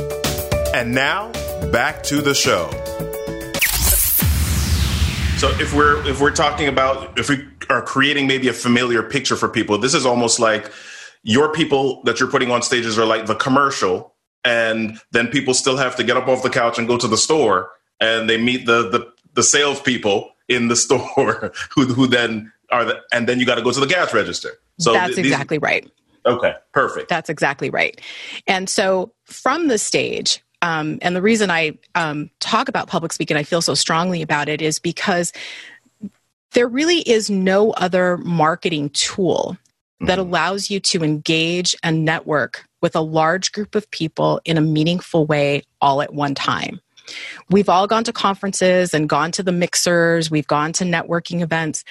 And 0.75 0.95
now, 0.95 1.31
back 1.71 2.03
to 2.05 2.21
the 2.21 2.35
show. 2.35 2.71
So 5.39 5.51
if 5.61 5.75
we're 5.75 6.07
if 6.07 6.21
we're 6.21 6.35
talking 6.35 6.69
about 6.69 7.19
if 7.19 7.29
we 7.29 7.47
are 7.71 7.83
creating 7.83 8.27
maybe 8.27 8.49
a 8.49 8.53
familiar 8.53 9.03
picture 9.03 9.37
for 9.37 9.49
people. 9.49 9.79
This 9.79 9.95
is 9.95 10.07
almost 10.07 10.39
like 10.39 10.71
your 11.23 11.53
people 11.53 12.03
that 12.05 12.21
you're 12.21 12.31
putting 12.31 12.51
on 12.51 12.63
stages 12.63 12.99
are 12.99 13.07
like 13.07 13.27
the 13.27 13.35
commercial, 13.35 14.15
and 14.45 15.01
then 15.13 15.29
people 15.29 15.55
still 15.55 15.77
have 15.77 15.97
to 15.97 16.05
get 16.05 16.17
up 16.17 16.29
off 16.29 16.43
the 16.43 16.51
couch 16.51 16.79
and 16.79 16.87
go 16.87 16.99
to 16.99 17.09
the 17.09 17.17
store, 17.17 17.71
and 18.01 18.29
they 18.29 18.41
meet 18.41 18.67
the 18.67 18.89
the, 18.91 19.13
the 19.35 19.43
salespeople 19.43 20.31
in 20.49 20.69
the 20.69 20.77
store 20.85 21.53
who 21.75 21.87
who 21.87 22.07
then 22.07 22.53
are 22.71 22.85
the, 22.85 23.01
and 23.13 23.29
then 23.29 23.39
you 23.39 23.47
got 23.47 23.57
to 23.57 23.63
go 23.63 23.71
to 23.71 23.81
the 23.81 23.87
gas 23.87 24.13
register. 24.13 24.51
So 24.79 24.93
that's 24.93 25.15
th- 25.15 25.27
exactly 25.27 25.59
right. 25.59 25.91
Okay, 26.27 26.55
perfect. 26.73 27.09
That's 27.09 27.29
exactly 27.29 27.71
right. 27.71 28.01
And 28.47 28.69
so 28.69 29.13
from 29.25 29.69
the 29.69 29.79
stage, 29.79 30.43
um, 30.63 30.99
and 31.03 31.15
the 31.15 31.23
reason 31.23 31.51
I 31.51 31.79
um, 31.95 32.31
talk 32.41 32.69
about 32.69 32.89
public 32.89 33.13
speaking, 33.13 33.37
I 33.37 33.43
feel 33.43 33.61
so 33.61 33.75
strongly 33.75 34.23
about 34.23 34.49
it, 34.49 34.63
is 34.63 34.79
because 34.79 35.33
there 36.53 36.69
really 36.69 37.01
is 37.01 37.29
no 37.29 37.73
other 37.73 38.17
marketing 38.19 38.89
tool 38.91 39.59
that 40.01 40.19
mm-hmm. 40.19 40.29
allows 40.29 40.71
you 40.71 40.81
to 40.81 41.05
engage 41.05 41.77
and 41.83 42.05
network 42.05 42.65
with 42.81 42.97
a 42.97 43.01
large 43.01 43.53
group 43.53 43.75
of 43.75 43.91
people 43.91 44.41
in 44.45 44.57
a 44.57 44.61
meaningful 44.61 45.27
way 45.27 45.63
all 45.81 46.01
at 46.01 46.15
one 46.15 46.35
time. 46.35 46.81
We've 47.51 47.69
all 47.69 47.87
gone 47.87 48.05
to 48.05 48.13
conferences 48.13 48.95
and 48.95 49.09
gone 49.09 49.33
to 49.33 49.43
the 49.43 49.53
mixers, 49.53 50.31
we've 50.31 50.47
gone 50.47 50.73
to 50.75 50.85
networking 50.85 51.43
events, 51.43 51.85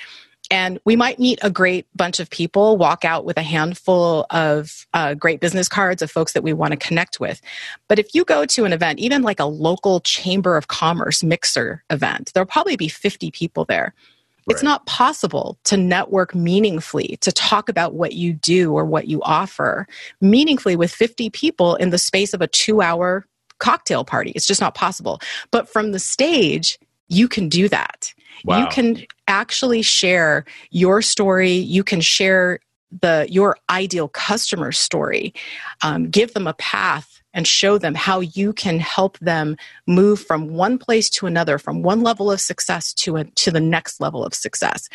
and 0.53 0.79
we 0.85 0.95
might 0.95 1.17
meet 1.17 1.39
a 1.41 1.49
great 1.49 1.87
bunch 1.95 2.19
of 2.19 2.29
people, 2.29 2.77
walk 2.77 3.03
out 3.03 3.25
with 3.25 3.37
a 3.37 3.41
handful 3.41 4.27
of 4.29 4.85
uh, 4.93 5.15
great 5.15 5.39
business 5.39 5.67
cards 5.67 6.03
of 6.03 6.11
folks 6.11 6.33
that 6.33 6.43
we 6.43 6.53
want 6.53 6.73
to 6.73 6.77
connect 6.77 7.19
with. 7.19 7.41
But 7.87 7.97
if 7.97 8.13
you 8.13 8.23
go 8.23 8.45
to 8.45 8.63
an 8.63 8.71
event, 8.71 8.99
even 8.99 9.23
like 9.23 9.39
a 9.39 9.45
local 9.45 9.99
chamber 10.01 10.55
of 10.55 10.67
commerce 10.67 11.23
mixer 11.23 11.83
event, 11.89 12.29
there'll 12.33 12.45
probably 12.45 12.75
be 12.75 12.87
50 12.87 13.31
people 13.31 13.65
there. 13.65 13.95
Right. 14.45 14.53
It's 14.53 14.61
not 14.61 14.85
possible 14.85 15.57
to 15.63 15.75
network 15.75 16.35
meaningfully, 16.35 17.17
to 17.21 17.31
talk 17.31 17.67
about 17.67 17.95
what 17.95 18.13
you 18.13 18.33
do 18.33 18.73
or 18.73 18.85
what 18.85 19.07
you 19.07 19.23
offer 19.23 19.87
meaningfully 20.21 20.75
with 20.75 20.93
50 20.93 21.31
people 21.31 21.73
in 21.77 21.89
the 21.89 21.97
space 21.97 22.31
of 22.31 22.43
a 22.43 22.47
two 22.47 22.79
hour 22.79 23.25
cocktail 23.57 24.05
party. 24.05 24.31
It's 24.35 24.45
just 24.45 24.61
not 24.61 24.75
possible. 24.75 25.19
But 25.49 25.67
from 25.67 25.93
the 25.93 25.99
stage, 25.99 26.77
you 27.07 27.27
can 27.27 27.49
do 27.49 27.67
that. 27.69 28.13
Wow. 28.45 28.59
You 28.59 28.67
can 28.67 29.05
actually 29.27 29.81
share 29.81 30.45
your 30.71 31.01
story. 31.01 31.53
You 31.53 31.83
can 31.83 32.01
share 32.01 32.59
the 33.01 33.25
your 33.29 33.57
ideal 33.69 34.07
customer 34.07 34.71
story. 34.71 35.33
Um, 35.83 36.09
give 36.09 36.33
them 36.33 36.47
a 36.47 36.53
path 36.53 37.21
and 37.33 37.47
show 37.47 37.77
them 37.77 37.95
how 37.95 38.19
you 38.19 38.53
can 38.53 38.79
help 38.79 39.17
them 39.19 39.57
move 39.87 40.19
from 40.19 40.49
one 40.49 40.77
place 40.77 41.09
to 41.09 41.25
another, 41.25 41.57
from 41.57 41.81
one 41.81 42.01
level 42.01 42.31
of 42.31 42.39
success 42.39 42.93
to 42.93 43.17
a, 43.17 43.23
to 43.23 43.51
the 43.51 43.59
next 43.59 43.99
level 43.99 44.23
of 44.23 44.33
success. 44.33 44.87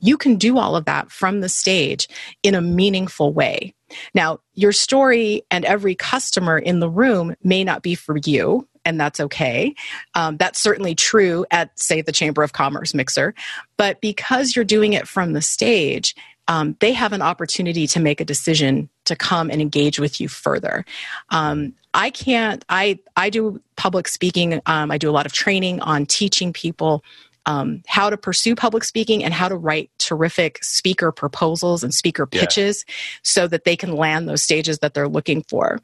You 0.00 0.16
can 0.16 0.36
do 0.36 0.58
all 0.58 0.74
of 0.74 0.86
that 0.86 1.10
from 1.10 1.40
the 1.40 1.48
stage 1.48 2.08
in 2.42 2.54
a 2.54 2.60
meaningful 2.60 3.32
way. 3.32 3.74
Now, 4.12 4.40
your 4.54 4.72
story 4.72 5.42
and 5.50 5.64
every 5.64 5.94
customer 5.94 6.58
in 6.58 6.80
the 6.80 6.90
room 6.90 7.36
may 7.44 7.62
not 7.62 7.82
be 7.82 7.94
for 7.94 8.16
you, 8.24 8.68
and 8.84 9.00
that's 9.00 9.20
okay. 9.20 9.74
Um, 10.14 10.36
that's 10.36 10.60
certainly 10.60 10.94
true 10.94 11.44
at, 11.50 11.78
say, 11.78 12.02
the 12.02 12.12
Chamber 12.12 12.42
of 12.42 12.52
Commerce 12.52 12.94
mixer. 12.94 13.34
But 13.76 14.00
because 14.00 14.54
you're 14.54 14.64
doing 14.64 14.92
it 14.92 15.08
from 15.08 15.32
the 15.32 15.42
stage, 15.42 16.14
um, 16.48 16.76
they 16.80 16.92
have 16.92 17.12
an 17.12 17.22
opportunity 17.22 17.86
to 17.88 18.00
make 18.00 18.20
a 18.20 18.24
decision 18.24 18.88
to 19.06 19.16
come 19.16 19.50
and 19.50 19.60
engage 19.60 19.98
with 19.98 20.20
you 20.20 20.28
further. 20.28 20.84
Um, 21.30 21.74
I 21.94 22.10
can't. 22.10 22.64
I 22.68 22.98
I 23.16 23.30
do 23.30 23.60
public 23.76 24.08
speaking. 24.08 24.60
Um, 24.66 24.90
I 24.90 24.98
do 24.98 25.08
a 25.08 25.12
lot 25.12 25.26
of 25.26 25.32
training 25.32 25.80
on 25.80 26.06
teaching 26.06 26.52
people 26.52 27.04
um, 27.46 27.82
how 27.86 28.10
to 28.10 28.16
pursue 28.16 28.54
public 28.54 28.84
speaking 28.84 29.22
and 29.24 29.34
how 29.34 29.48
to 29.48 29.56
write 29.56 29.90
terrific 29.98 30.62
speaker 30.62 31.12
proposals 31.12 31.82
and 31.82 31.94
speaker 31.94 32.26
pitches 32.26 32.84
yeah. 32.86 32.94
so 33.22 33.48
that 33.48 33.64
they 33.64 33.76
can 33.76 33.92
land 33.94 34.28
those 34.28 34.42
stages 34.42 34.78
that 34.78 34.94
they're 34.94 35.08
looking 35.08 35.42
for. 35.42 35.80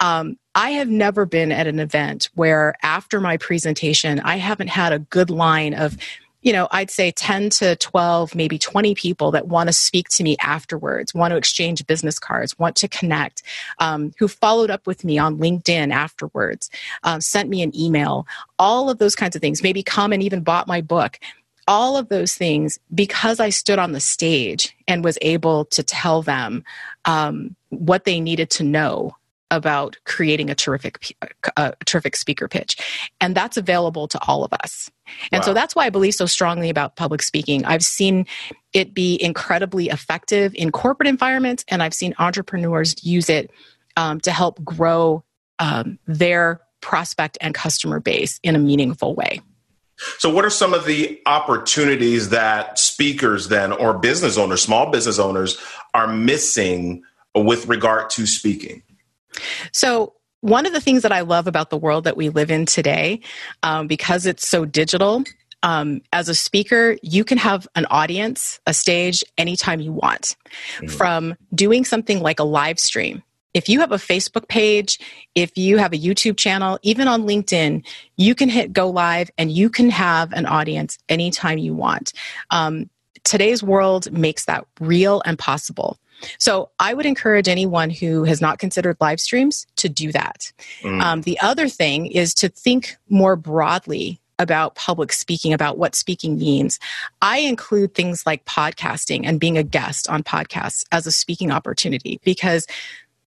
Um, 0.00 0.38
I 0.54 0.70
have 0.72 0.88
never 0.88 1.24
been 1.24 1.52
at 1.52 1.66
an 1.66 1.78
event 1.78 2.28
where 2.34 2.74
after 2.82 3.20
my 3.20 3.36
presentation, 3.36 4.20
I 4.20 4.36
haven't 4.36 4.68
had 4.68 4.92
a 4.92 4.98
good 4.98 5.30
line 5.30 5.74
of 5.74 5.96
you 6.42 6.52
know, 6.52 6.68
I'd 6.70 6.90
say 6.90 7.12
10 7.12 7.50
to 7.50 7.76
12, 7.76 8.34
maybe 8.34 8.58
20 8.58 8.94
people 8.94 9.30
that 9.30 9.46
want 9.46 9.68
to 9.68 9.72
speak 9.72 10.08
to 10.10 10.24
me 10.24 10.36
afterwards, 10.40 11.14
want 11.14 11.30
to 11.30 11.36
exchange 11.36 11.86
business 11.86 12.18
cards, 12.18 12.58
want 12.58 12.76
to 12.76 12.88
connect, 12.88 13.42
um, 13.78 14.12
who 14.18 14.28
followed 14.28 14.70
up 14.70 14.86
with 14.86 15.04
me 15.04 15.18
on 15.18 15.38
LinkedIn 15.38 15.92
afterwards, 15.92 16.68
um, 17.04 17.20
sent 17.20 17.48
me 17.48 17.62
an 17.62 17.76
email, 17.78 18.26
all 18.58 18.90
of 18.90 18.98
those 18.98 19.14
kinds 19.14 19.36
of 19.36 19.42
things, 19.42 19.62
maybe 19.62 19.82
come 19.82 20.12
and 20.12 20.22
even 20.22 20.42
bought 20.42 20.66
my 20.66 20.80
book. 20.80 21.18
All 21.68 21.96
of 21.96 22.08
those 22.08 22.34
things 22.34 22.80
because 22.92 23.38
I 23.38 23.50
stood 23.50 23.78
on 23.78 23.92
the 23.92 24.00
stage 24.00 24.76
and 24.88 25.04
was 25.04 25.16
able 25.22 25.66
to 25.66 25.84
tell 25.84 26.20
them 26.20 26.64
um, 27.04 27.54
what 27.68 28.04
they 28.04 28.20
needed 28.20 28.50
to 28.50 28.64
know 28.64 29.16
about 29.52 29.98
creating 30.04 30.50
a 30.50 30.54
terrific 30.54 31.14
a 31.56 31.74
terrific 31.84 32.16
speaker 32.16 32.48
pitch 32.48 32.76
and 33.20 33.36
that's 33.36 33.56
available 33.56 34.08
to 34.08 34.18
all 34.26 34.42
of 34.42 34.52
us 34.54 34.90
and 35.30 35.40
wow. 35.40 35.46
so 35.46 35.54
that's 35.54 35.76
why 35.76 35.84
i 35.86 35.90
believe 35.90 36.14
so 36.14 36.26
strongly 36.26 36.70
about 36.70 36.96
public 36.96 37.22
speaking 37.22 37.64
i've 37.66 37.82
seen 37.82 38.26
it 38.72 38.94
be 38.94 39.22
incredibly 39.22 39.88
effective 39.90 40.52
in 40.54 40.72
corporate 40.72 41.06
environments 41.06 41.64
and 41.68 41.82
i've 41.82 41.94
seen 41.94 42.14
entrepreneurs 42.18 42.96
use 43.04 43.28
it 43.28 43.50
um, 43.96 44.18
to 44.20 44.32
help 44.32 44.64
grow 44.64 45.22
um, 45.58 45.98
their 46.06 46.62
prospect 46.80 47.36
and 47.42 47.54
customer 47.54 48.00
base 48.00 48.40
in 48.42 48.56
a 48.56 48.58
meaningful 48.58 49.14
way 49.14 49.40
so, 50.18 50.30
what 50.30 50.44
are 50.44 50.50
some 50.50 50.74
of 50.74 50.84
the 50.84 51.20
opportunities 51.26 52.30
that 52.30 52.76
speakers 52.76 53.48
then, 53.48 53.70
or 53.70 53.96
business 53.96 54.36
owners, 54.36 54.60
small 54.60 54.90
business 54.90 55.20
owners, 55.20 55.58
are 55.94 56.08
missing 56.08 57.04
with 57.36 57.68
regard 57.68 58.10
to 58.10 58.26
speaking? 58.26 58.82
So, 59.72 60.14
one 60.40 60.66
of 60.66 60.72
the 60.72 60.80
things 60.80 61.02
that 61.02 61.12
I 61.12 61.20
love 61.20 61.46
about 61.46 61.70
the 61.70 61.76
world 61.76 62.02
that 62.04 62.16
we 62.16 62.28
live 62.28 62.50
in 62.50 62.66
today, 62.66 63.20
um, 63.62 63.86
because 63.86 64.26
it's 64.26 64.48
so 64.48 64.64
digital, 64.64 65.22
um, 65.62 66.02
as 66.12 66.28
a 66.28 66.34
speaker, 66.34 66.96
you 67.02 67.24
can 67.24 67.38
have 67.38 67.68
an 67.76 67.86
audience, 67.90 68.58
a 68.66 68.74
stage, 68.74 69.22
anytime 69.38 69.80
you 69.80 69.92
want. 69.92 70.36
Mm-hmm. 70.78 70.88
From 70.88 71.36
doing 71.54 71.84
something 71.84 72.20
like 72.20 72.40
a 72.40 72.44
live 72.44 72.80
stream, 72.80 73.22
if 73.54 73.68
you 73.68 73.80
have 73.80 73.92
a 73.92 73.96
Facebook 73.96 74.48
page, 74.48 74.98
if 75.34 75.56
you 75.56 75.78
have 75.78 75.92
a 75.92 75.98
YouTube 75.98 76.36
channel, 76.36 76.78
even 76.82 77.06
on 77.06 77.24
LinkedIn, 77.24 77.84
you 78.16 78.34
can 78.34 78.48
hit 78.48 78.72
go 78.72 78.88
live 78.88 79.30
and 79.36 79.50
you 79.50 79.68
can 79.68 79.90
have 79.90 80.32
an 80.32 80.46
audience 80.46 80.98
anytime 81.08 81.58
you 81.58 81.74
want. 81.74 82.12
Um, 82.50 82.88
today's 83.24 83.62
world 83.62 84.10
makes 84.10 84.46
that 84.46 84.66
real 84.80 85.22
and 85.24 85.38
possible. 85.38 85.98
So 86.38 86.70
I 86.78 86.94
would 86.94 87.06
encourage 87.06 87.48
anyone 87.48 87.90
who 87.90 88.24
has 88.24 88.40
not 88.40 88.58
considered 88.58 88.96
live 89.00 89.20
streams 89.20 89.66
to 89.76 89.88
do 89.88 90.12
that. 90.12 90.52
Mm. 90.82 91.02
Um, 91.02 91.20
the 91.22 91.38
other 91.40 91.68
thing 91.68 92.06
is 92.06 92.34
to 92.34 92.48
think 92.48 92.96
more 93.08 93.36
broadly 93.36 94.20
about 94.38 94.74
public 94.74 95.12
speaking, 95.12 95.52
about 95.52 95.78
what 95.78 95.94
speaking 95.94 96.36
means. 96.36 96.78
I 97.20 97.38
include 97.38 97.94
things 97.94 98.26
like 98.26 98.44
podcasting 98.44 99.22
and 99.24 99.38
being 99.38 99.56
a 99.56 99.62
guest 99.62 100.08
on 100.10 100.22
podcasts 100.22 100.84
as 100.90 101.06
a 101.06 101.12
speaking 101.12 101.50
opportunity 101.50 102.20
because 102.24 102.66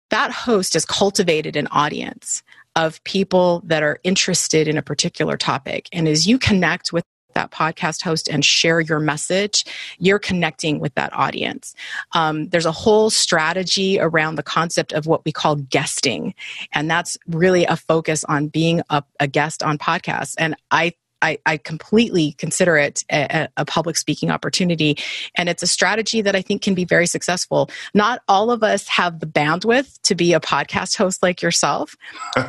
that 0.10 0.32
host 0.32 0.74
has 0.74 0.86
cultivated 0.86 1.56
an 1.56 1.68
audience 1.68 2.44
of 2.76 3.02
people 3.06 3.62
that 3.66 3.82
are 3.82 4.00
interested 4.04 4.68
in 4.68 4.78
a 4.78 4.82
particular 4.82 5.38
topic. 5.38 5.88
And 5.94 6.08
as 6.08 6.28
you 6.28 6.38
connect 6.38 6.92
with 6.92 7.06
that 7.36 7.52
podcast 7.52 8.02
host 8.02 8.28
and 8.28 8.44
share 8.44 8.80
your 8.80 9.00
message, 9.00 9.66
you're 10.00 10.20
connecting 10.20 10.80
with 10.80 10.94
that 10.96 11.14
audience. 11.14 11.76
Um, 12.14 12.50
there's 12.50 12.66
a 12.66 12.72
whole 12.72 13.10
strategy 13.10 14.00
around 14.00 14.36
the 14.36 14.44
concept 14.44 14.92
of 14.94 15.06
what 15.06 15.24
we 15.26 15.32
call 15.32 15.56
guesting, 15.56 16.34
and 16.74 16.90
that's 16.90 17.18
really 17.28 17.66
a 17.66 17.76
focus 17.76 18.24
on 18.24 18.48
being 18.48 18.82
a, 18.90 19.04
a 19.20 19.28
guest 19.28 19.62
on 19.62 19.78
podcasts. 19.78 20.36
And 20.38 20.56
I 20.72 20.94
I, 21.22 21.40
I 21.46 21.58
completely 21.58 22.34
consider 22.34 22.78
it 22.78 23.04
a, 23.12 23.48
a, 23.58 23.66
public 23.66 23.98
speaking 23.98 24.30
opportunity. 24.30 24.98
And 25.38 25.50
it's 25.50 25.64
a 25.64 25.68
strategy 25.68 26.22
that 26.22 26.36
I 26.36 26.42
think 26.42 26.62
can 26.62 26.76
be 26.76 26.86
very 26.86 27.08
successful. 27.08 27.70
Not 27.94 28.22
all 28.28 28.52
of 28.52 28.64
us 28.64 28.88
have 28.88 29.20
the 29.20 29.26
bandwidth 29.26 30.00
to 30.04 30.16
be 30.16 30.34
a 30.34 30.40
podcast 30.40 30.98
host 30.98 31.24
like 31.24 31.42
yourself, 31.42 31.96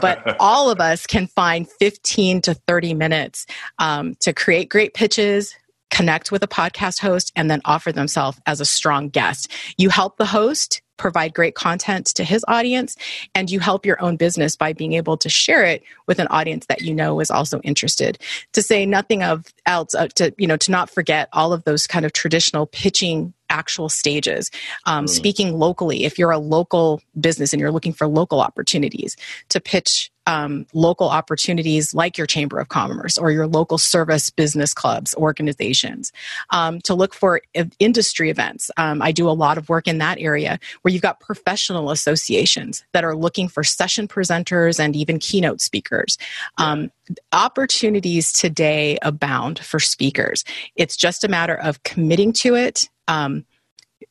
but 0.00 0.37
all 0.40 0.70
of 0.70 0.80
us 0.80 1.06
can 1.06 1.26
find 1.26 1.68
15 1.68 2.42
to 2.42 2.54
30 2.54 2.94
minutes 2.94 3.46
um, 3.78 4.14
to 4.20 4.32
create 4.32 4.68
great 4.68 4.94
pitches, 4.94 5.54
connect 5.90 6.32
with 6.32 6.42
a 6.42 6.49
podcast 6.49 7.00
host 7.00 7.32
and 7.37 7.50
then 7.50 7.61
offer 7.64 7.92
themselves 7.92 8.38
as 8.46 8.61
a 8.61 8.64
strong 8.64 9.08
guest. 9.08 9.50
You 9.78 9.88
help 9.88 10.16
the 10.16 10.26
host 10.26 10.82
provide 10.97 11.35
great 11.35 11.55
content 11.55 12.07
to 12.07 12.25
his 12.25 12.45
audience 12.49 12.97
and 13.35 13.50
you 13.50 13.61
help 13.61 13.87
your 13.87 14.00
own 14.03 14.17
business 14.17 14.57
by 14.57 14.73
being 14.73 14.95
able 14.95 15.17
to 15.17 15.29
share 15.29 15.65
it 15.65 15.83
with 16.07 16.19
an 16.19 16.26
audience 16.29 16.67
that 16.67 16.83
you 16.83 16.95
know 16.95 17.21
is 17.21 17.31
also 17.31 17.61
interested. 17.61 18.19
To 18.53 18.62
say 18.62 18.87
nothing 18.87 19.23
of 19.23 19.47
else 19.67 19.95
uh, 19.95 20.09
to 20.17 20.35
you 20.38 20.47
know 20.47 20.57
to 20.59 20.71
not 20.71 20.91
forget 20.91 21.29
all 21.33 21.53
of 21.53 21.65
those 21.65 21.87
kind 21.87 22.05
of 22.05 22.12
traditional 22.12 22.67
pitching 22.67 23.33
actual 23.50 23.88
stages. 23.88 24.50
Um, 24.85 25.05
mm. 25.05 25.09
Speaking 25.09 25.59
locally, 25.59 26.05
if 26.05 26.19
you're 26.19 26.31
a 26.31 26.38
local 26.38 27.00
business 27.19 27.53
and 27.53 27.61
you're 27.61 27.73
looking 27.73 27.93
for 27.93 28.07
local 28.07 28.41
opportunities 28.41 29.17
to 29.50 29.61
pitch 29.61 30.11
um, 30.26 30.67
local 30.75 31.09
opportunities 31.09 31.95
like 31.95 32.19
your 32.19 32.26
Chamber 32.26 32.59
of 32.59 32.69
Commerce 32.69 33.17
or 33.17 33.31
your 33.31 33.47
local 33.47 33.79
service 33.79 34.29
business 34.31 34.75
clubs, 34.75 35.15
organizations, 35.15 36.12
um, 36.50 36.81
to 36.81 36.95
look 36.95 37.15
for 37.15 37.41
industry 37.79 38.29
events. 38.29 38.71
Um, 38.76 39.00
I 39.00 39.12
do 39.12 39.29
a 39.29 39.31
lot 39.31 39.57
of 39.57 39.69
work 39.69 39.87
in 39.87 39.99
that 39.99 40.19
area 40.19 40.59
where 40.83 40.93
you've 40.93 41.03
got 41.03 41.21
professional 41.21 41.91
associations 41.91 42.85
that 42.93 43.05
are 43.05 43.17
looking 43.17 43.49
for 43.49 43.62
session 43.62 44.09
presenters 44.09 44.81
and 44.81 44.97
even 44.97 45.19
keynote 45.19 45.61
speakers. 45.61 46.19
Um, 46.59 46.91
opportunities 47.33 48.33
today 48.33 48.99
abound 49.03 49.59
for 49.59 49.79
speakers. 49.79 50.45
It's 50.75 50.97
just 50.97 51.25
a 51.25 51.29
matter 51.29 51.55
of 51.55 51.83
committing 51.83 52.33
to 52.35 52.55
it 52.55 52.89
um, 53.09 53.45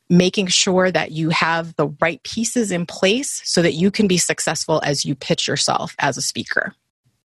making 0.10 0.48
sure 0.48 0.92
that 0.92 1.12
you 1.12 1.30
have 1.30 1.76
the 1.76 1.88
right 2.00 2.22
pieces 2.24 2.72
in 2.72 2.86
place 2.86 3.42
so 3.44 3.62
that 3.62 3.74
you 3.74 3.90
can 3.90 4.08
be 4.08 4.18
successful 4.18 4.82
as 4.84 5.06
you 5.06 5.16
pitch 5.16 5.48
yourself 5.48 5.96
as 6.00 6.18
a 6.18 6.22
speaker. 6.22 6.76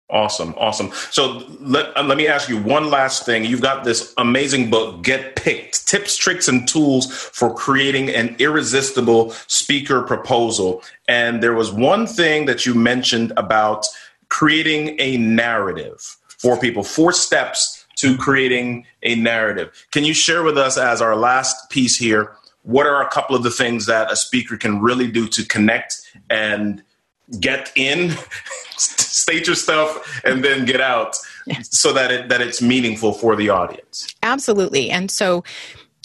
Awesome, 0.07 0.53
awesome. 0.57 0.91
So 1.09 1.43
let, 1.59 1.97
uh, 1.97 2.03
let 2.03 2.15
me 2.15 2.27
ask 2.27 2.47
you 2.47 2.61
one 2.61 2.91
last 2.91 3.25
thing. 3.25 3.43
You've 3.43 3.61
got 3.61 3.83
this 3.83 4.13
amazing 4.19 4.69
book, 4.69 5.01
Get 5.01 5.35
Picked 5.35 5.87
Tips, 5.87 6.15
Tricks, 6.15 6.47
and 6.47 6.67
Tools 6.67 7.11
for 7.11 7.55
Creating 7.55 8.09
an 8.09 8.35
Irresistible 8.37 9.31
Speaker 9.47 10.03
Proposal. 10.03 10.83
And 11.07 11.41
there 11.41 11.55
was 11.55 11.71
one 11.71 12.05
thing 12.05 12.45
that 12.45 12.67
you 12.67 12.75
mentioned 12.75 13.33
about 13.35 13.87
creating 14.29 14.95
a 14.99 15.17
narrative 15.17 16.17
for 16.37 16.59
people, 16.59 16.83
four 16.83 17.11
steps 17.11 17.85
to 17.97 18.17
creating 18.17 18.85
a 19.03 19.15
narrative. 19.15 19.71
Can 19.91 20.03
you 20.03 20.13
share 20.13 20.43
with 20.43 20.57
us, 20.57 20.77
as 20.77 21.01
our 21.01 21.15
last 21.15 21.69
piece 21.69 21.97
here, 21.97 22.35
what 22.63 22.85
are 22.85 23.01
a 23.01 23.09
couple 23.09 23.35
of 23.35 23.43
the 23.43 23.51
things 23.51 23.85
that 23.85 24.11
a 24.11 24.15
speaker 24.15 24.57
can 24.57 24.81
really 24.81 25.07
do 25.07 25.27
to 25.27 25.45
connect 25.45 26.01
and 26.29 26.83
get 27.39 27.71
in, 27.75 28.11
state 28.77 29.47
your 29.47 29.55
stuff, 29.55 30.21
and 30.25 30.43
then 30.43 30.65
get 30.65 30.81
out, 30.81 31.15
so 31.61 31.93
that 31.93 32.11
it 32.11 32.29
that 32.29 32.41
it's 32.41 32.61
meaningful 32.61 33.13
for 33.13 33.35
the 33.35 33.49
audience? 33.49 34.07
Absolutely. 34.23 34.89
And 34.89 35.11
so, 35.11 35.43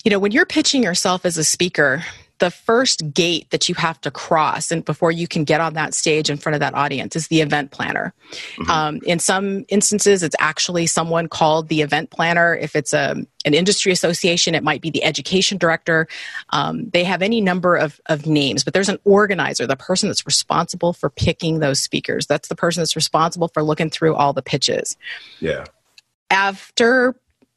you 0.05 0.11
know, 0.11 0.19
when 0.19 0.33
you're 0.33 0.47
pitching 0.47 0.83
yourself 0.83 1.25
as 1.25 1.39
a 1.39 1.45
speaker, 1.45 2.05
the 2.41 2.51
first 2.51 3.13
gate 3.13 3.49
that 3.51 3.69
you 3.69 3.75
have 3.77 4.01
to 4.01 4.11
cross 4.11 4.71
and 4.71 4.85
before 4.85 5.13
you 5.13 5.29
can 5.29 5.45
get 5.45 5.61
on 5.61 5.75
that 5.75 5.95
stage 5.95 6.29
in 6.29 6.37
front 6.37 6.55
of 6.55 6.61
that 6.61 6.75
audience 6.75 7.15
is 7.15 7.29
the 7.29 7.41
event 7.41 7.71
planner. 7.71 8.13
Mm-hmm. 8.31 8.71
um, 8.71 9.01
in 9.05 9.19
some 9.19 9.65
instances 9.69 10.23
it's 10.23 10.37
actually 10.39 10.87
someone 10.87 11.29
called 11.29 11.69
the 11.69 11.83
event 11.83 12.11
planner. 12.11 12.55
If 12.55 12.75
it's 12.75 12.93
a, 12.93 13.17
an 13.45 13.55
industry 13.55 13.93
association 13.93 14.55
it 14.55 14.65
might 14.65 14.81
be 14.81 14.91
the 14.91 15.05
education 15.05 15.59
director. 15.59 16.09
Um, 16.51 16.89
they 16.91 17.05
have 17.05 17.23
any 17.23 17.41
number 17.41 17.77
of, 17.77 18.01
of 18.07 18.27
names 18.27 18.65
but 18.65 18.75
there's 18.75 18.89
an 18.89 18.99
organizer 19.05 19.67
the 19.67 19.77
person 19.77 20.09
that's 20.09 20.27
responsible 20.27 20.93
for 20.93 21.11
picking 21.11 21.61
those 21.61 21.81
speakers. 21.81 22.27
That's 22.27 22.49
the 22.49 22.57
person 22.57 22.81
that's 22.81 22.97
responsible 22.97 23.49
for 23.49 23.63
looking 23.63 23.91
through 23.91 24.15
all 24.15 24.33
the 24.33 24.43
pitches. 24.43 24.97
Yeah. 25.41 25.65
After 26.31 27.15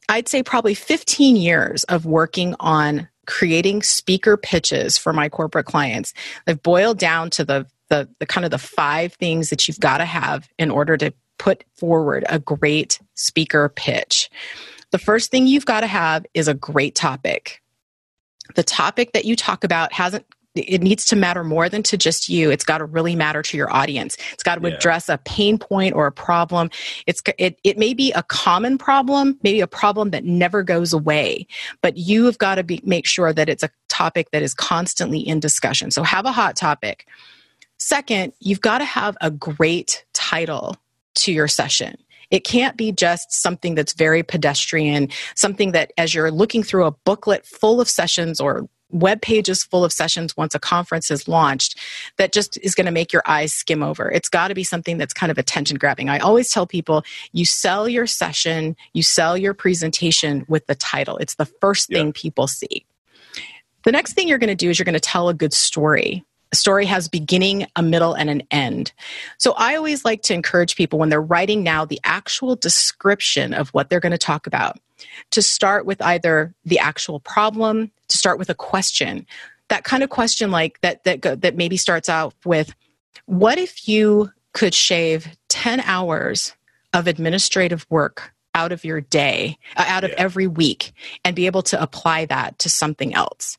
I'd 0.10 0.28
say 0.28 0.44
probably 0.44 0.74
15 0.74 1.38
years 1.38 1.86
of 1.86 2.06
working 2.06 2.56
on 2.60 3.08
creating 3.26 3.84
speaker 3.84 4.38
pitches 4.38 4.98
for 4.98 5.14
my 5.14 5.30
corporate 5.30 5.66
clients. 5.66 6.14
I've 6.48 6.64
boiled 6.64 7.00
down 7.00 7.30
to 7.32 7.46
the, 7.46 7.66
the, 7.90 8.10
the 8.20 8.26
kind 8.26 8.46
of 8.46 8.52
the 8.52 8.58
five 8.58 9.14
things 9.14 9.50
that 9.50 9.68
you've 9.68 9.80
got 9.80 9.98
to 9.98 10.06
have 10.06 10.50
in 10.58 10.72
order 10.72 10.98
to 10.98 11.14
put 11.38 11.64
forward 11.76 12.26
a 12.30 12.40
great 12.40 13.00
speaker 13.16 13.70
pitch. 13.70 14.30
The 14.92 14.98
first 15.00 15.32
thing 15.32 15.48
you've 15.48 15.66
got 15.66 15.82
to 15.82 15.88
have 15.88 16.26
is 16.34 16.48
a 16.48 16.54
great 16.54 16.96
topic. 16.96 17.62
The 18.56 18.64
topic 18.64 19.14
that 19.14 19.26
you 19.26 19.36
talk 19.36 19.64
about 19.64 19.94
hasn't 19.94 20.26
it 20.56 20.82
needs 20.82 21.06
to 21.06 21.16
matter 21.16 21.44
more 21.44 21.68
than 21.68 21.82
to 21.84 21.98
just 21.98 22.30
you. 22.30 22.52
It's 22.52 22.64
got 22.64 22.78
to 22.78 22.86
really 22.86 23.16
matter 23.16 23.42
to 23.42 23.58
your 23.58 23.74
audience. 23.74 24.18
It's 24.34 24.44
got 24.44 24.62
to 24.62 24.70
yeah. 24.70 24.76
address 24.76 25.10
a 25.10 25.18
pain 25.20 25.58
point 25.58 25.96
or 25.96 26.06
a 26.06 26.12
problem. 26.12 26.70
It's 27.08 27.22
it, 27.38 27.60
it 27.64 27.78
may 27.78 27.94
be 27.94 28.12
a 28.14 28.24
common 28.24 28.78
problem 28.78 29.40
maybe 29.44 29.62
a 29.62 29.68
problem 29.68 30.12
that 30.12 30.24
never 30.24 30.64
goes 30.64 30.94
away 30.94 31.48
but 31.82 31.98
you 31.98 32.26
have 32.26 32.38
got 32.38 32.56
to 32.56 32.64
be, 32.64 32.82
make 32.84 33.06
sure 33.06 33.34
that 33.34 33.50
it's 33.50 33.64
a 33.64 33.70
topic 33.90 34.32
that 34.32 34.44
is 34.44 34.54
constantly 34.54 35.20
in 35.20 35.40
discussion. 35.40 35.92
So 35.92 36.04
have 36.04 36.26
a 36.26 36.32
hot 36.32 36.56
topic. 36.56 37.08
Second 37.78 38.34
you've 38.40 38.62
got 38.62 38.80
to 38.80 38.86
have 38.86 39.18
a 39.22 39.32
great 39.32 40.06
title 40.14 40.78
to 41.16 41.32
your 41.32 41.48
session. 41.48 41.96
It 42.32 42.44
can't 42.44 42.76
be 42.76 42.92
just 42.92 43.32
something 43.32 43.76
that's 43.76 43.94
very 43.94 44.24
pedestrian, 44.24 45.10
something 45.36 45.72
that 45.74 45.94
as 45.98 46.16
you're 46.16 46.32
looking 46.32 46.64
through 46.64 46.86
a 46.86 46.92
booklet 46.92 47.46
full 47.46 47.80
of 47.80 47.88
sessions 47.88 48.40
or 48.42 48.68
web 48.94 49.22
pages 49.22 49.64
full 49.64 49.84
of 49.84 49.92
sessions 49.92 50.38
once 50.38 50.56
a 50.56 50.60
conference 50.60 51.12
is 51.12 51.28
launched 51.28 51.78
that 52.18 52.32
just 52.32 52.58
is 52.62 52.76
going 52.76 52.86
to 52.86 52.92
make 52.92 53.12
your 53.12 53.24
eyes 53.26 53.52
skim 53.52 53.84
over. 53.84 54.10
It's 54.10 54.30
got 54.30 54.50
to 54.50 54.56
be 54.56 54.64
something 54.64 54.98
that's 54.98 55.14
kind 55.14 55.32
of 55.32 55.38
attention 55.38 55.78
grabbing. 55.78 56.10
I 56.10 56.20
always 56.20 56.52
tell 56.52 56.68
people 56.68 57.04
you 57.32 57.46
sell 57.46 57.90
your 57.90 58.08
session, 58.08 58.76
you 58.94 59.04
sell 59.04 59.38
your 59.38 59.54
presentation 59.54 60.46
with 60.48 60.66
the 60.68 60.76
title. 60.76 61.18
It's 61.18 61.36
the 61.36 61.46
first 61.46 61.90
thing 61.90 62.08
yep. 62.08 62.16
people 62.16 62.48
see. 62.48 62.86
The 63.84 63.92
next 63.92 64.14
thing 64.14 64.28
you're 64.28 64.38
going 64.38 64.48
to 64.48 64.56
do 64.56 64.70
is 64.70 64.80
you're 64.80 64.86
going 64.86 64.94
to 64.94 65.00
tell 65.00 65.28
a 65.28 65.34
good 65.34 65.54
story. 65.54 66.24
A 66.54 66.56
story 66.56 66.86
has 66.86 67.10
beginning, 67.10 67.66
a 67.76 67.82
middle, 67.82 68.14
and 68.14 68.30
an 68.30 68.44
end. 68.52 68.94
So 69.40 69.54
I 69.58 69.76
always 69.76 70.06
like 70.06 70.22
to 70.24 70.34
encourage 70.34 70.76
people 70.76 71.00
when 71.00 71.10
they're 71.10 71.22
writing 71.22 71.64
now 71.64 71.84
the 71.84 72.00
actual 72.04 72.56
description 72.56 73.54
of 73.54 73.70
what 73.70 73.90
they're 73.90 74.00
going 74.00 74.12
to 74.12 74.18
talk 74.18 74.46
about 74.46 74.78
to 75.32 75.42
start 75.42 75.86
with 75.86 76.02
either 76.02 76.54
the 76.66 76.80
actual 76.80 77.20
problem, 77.20 77.92
to 78.08 78.18
start 78.18 78.40
with 78.40 78.50
a 78.50 78.56
question. 78.56 79.26
That 79.70 79.84
kind 79.84 80.04
of 80.04 80.10
question 80.10 80.52
like 80.52 80.82
that 80.82 81.04
that 81.04 81.22
go, 81.22 81.36
that 81.36 81.56
maybe 81.56 81.78
starts 81.78 82.10
out 82.10 82.34
with 82.46 82.74
what 83.26 83.58
if 83.58 83.88
you 83.88 84.32
could 84.54 84.74
shave 84.74 85.28
10 85.50 85.80
hours 85.82 86.54
of 86.94 87.08
administrative 87.08 87.86
work 87.90 88.34
out 88.56 88.72
of 88.72 88.86
your 88.86 89.02
day, 89.02 89.58
uh, 89.78 89.86
out 89.88 90.04
of 90.04 90.12
yeah. 90.12 90.18
every 90.20 90.48
week, 90.48 90.94
and 91.26 91.36
be 91.36 91.48
able 91.48 91.64
to 91.64 91.82
apply 91.82 92.26
that 92.26 92.60
to 92.60 92.70
something 92.70 93.14
else. 93.16 93.58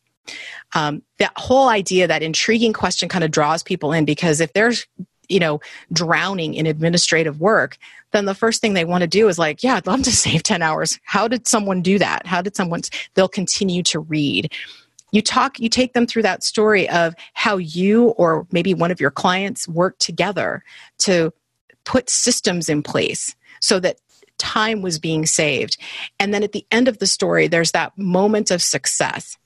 Um, 0.74 1.02
that 1.18 1.33
whole 1.37 1.68
idea, 1.68 2.07
that 2.07 2.22
intriguing 2.22 2.72
question 2.72 3.09
kind 3.09 3.24
of 3.24 3.30
draws 3.30 3.62
people 3.62 3.92
in 3.92 4.04
because 4.04 4.40
if 4.40 4.52
there's 4.52 4.87
you 5.28 5.40
know 5.40 5.60
drowning 5.92 6.54
in 6.54 6.66
administrative 6.66 7.40
work 7.40 7.78
then 8.12 8.26
the 8.26 8.34
first 8.34 8.60
thing 8.60 8.74
they 8.74 8.84
want 8.84 9.02
to 9.02 9.08
do 9.08 9.28
is 9.28 9.38
like 9.38 9.62
yeah 9.62 9.76
i'd 9.76 9.87
love 9.87 10.02
to 10.02 10.12
save 10.24 10.42
10 10.42 10.62
hours. 10.62 10.98
How 11.04 11.28
did 11.28 11.46
someone 11.46 11.82
do 11.82 11.98
that? 11.98 12.26
How 12.26 12.42
did 12.42 12.56
someone 12.56 12.82
they'll 13.14 13.28
continue 13.28 13.82
to 13.84 14.00
read. 14.00 14.52
You 15.12 15.22
talk 15.22 15.60
you 15.60 15.68
take 15.68 15.92
them 15.92 16.06
through 16.06 16.22
that 16.22 16.42
story 16.42 16.88
of 16.88 17.14
how 17.34 17.56
you 17.56 18.08
or 18.10 18.46
maybe 18.50 18.74
one 18.74 18.90
of 18.90 19.00
your 19.00 19.10
clients 19.10 19.68
worked 19.68 20.00
together 20.00 20.64
to 20.98 21.32
put 21.84 22.10
systems 22.10 22.68
in 22.68 22.82
place 22.82 23.37
so 23.60 23.78
that 23.80 23.98
time 24.38 24.82
was 24.82 24.98
being 24.98 25.26
saved. 25.26 25.76
And 26.18 26.34
then 26.34 26.42
at 26.42 26.52
the 26.52 26.66
end 26.72 26.88
of 26.88 26.98
the 26.98 27.06
story 27.06 27.46
there's 27.46 27.72
that 27.72 27.96
moment 27.96 28.50
of 28.50 28.62
success 28.62 29.37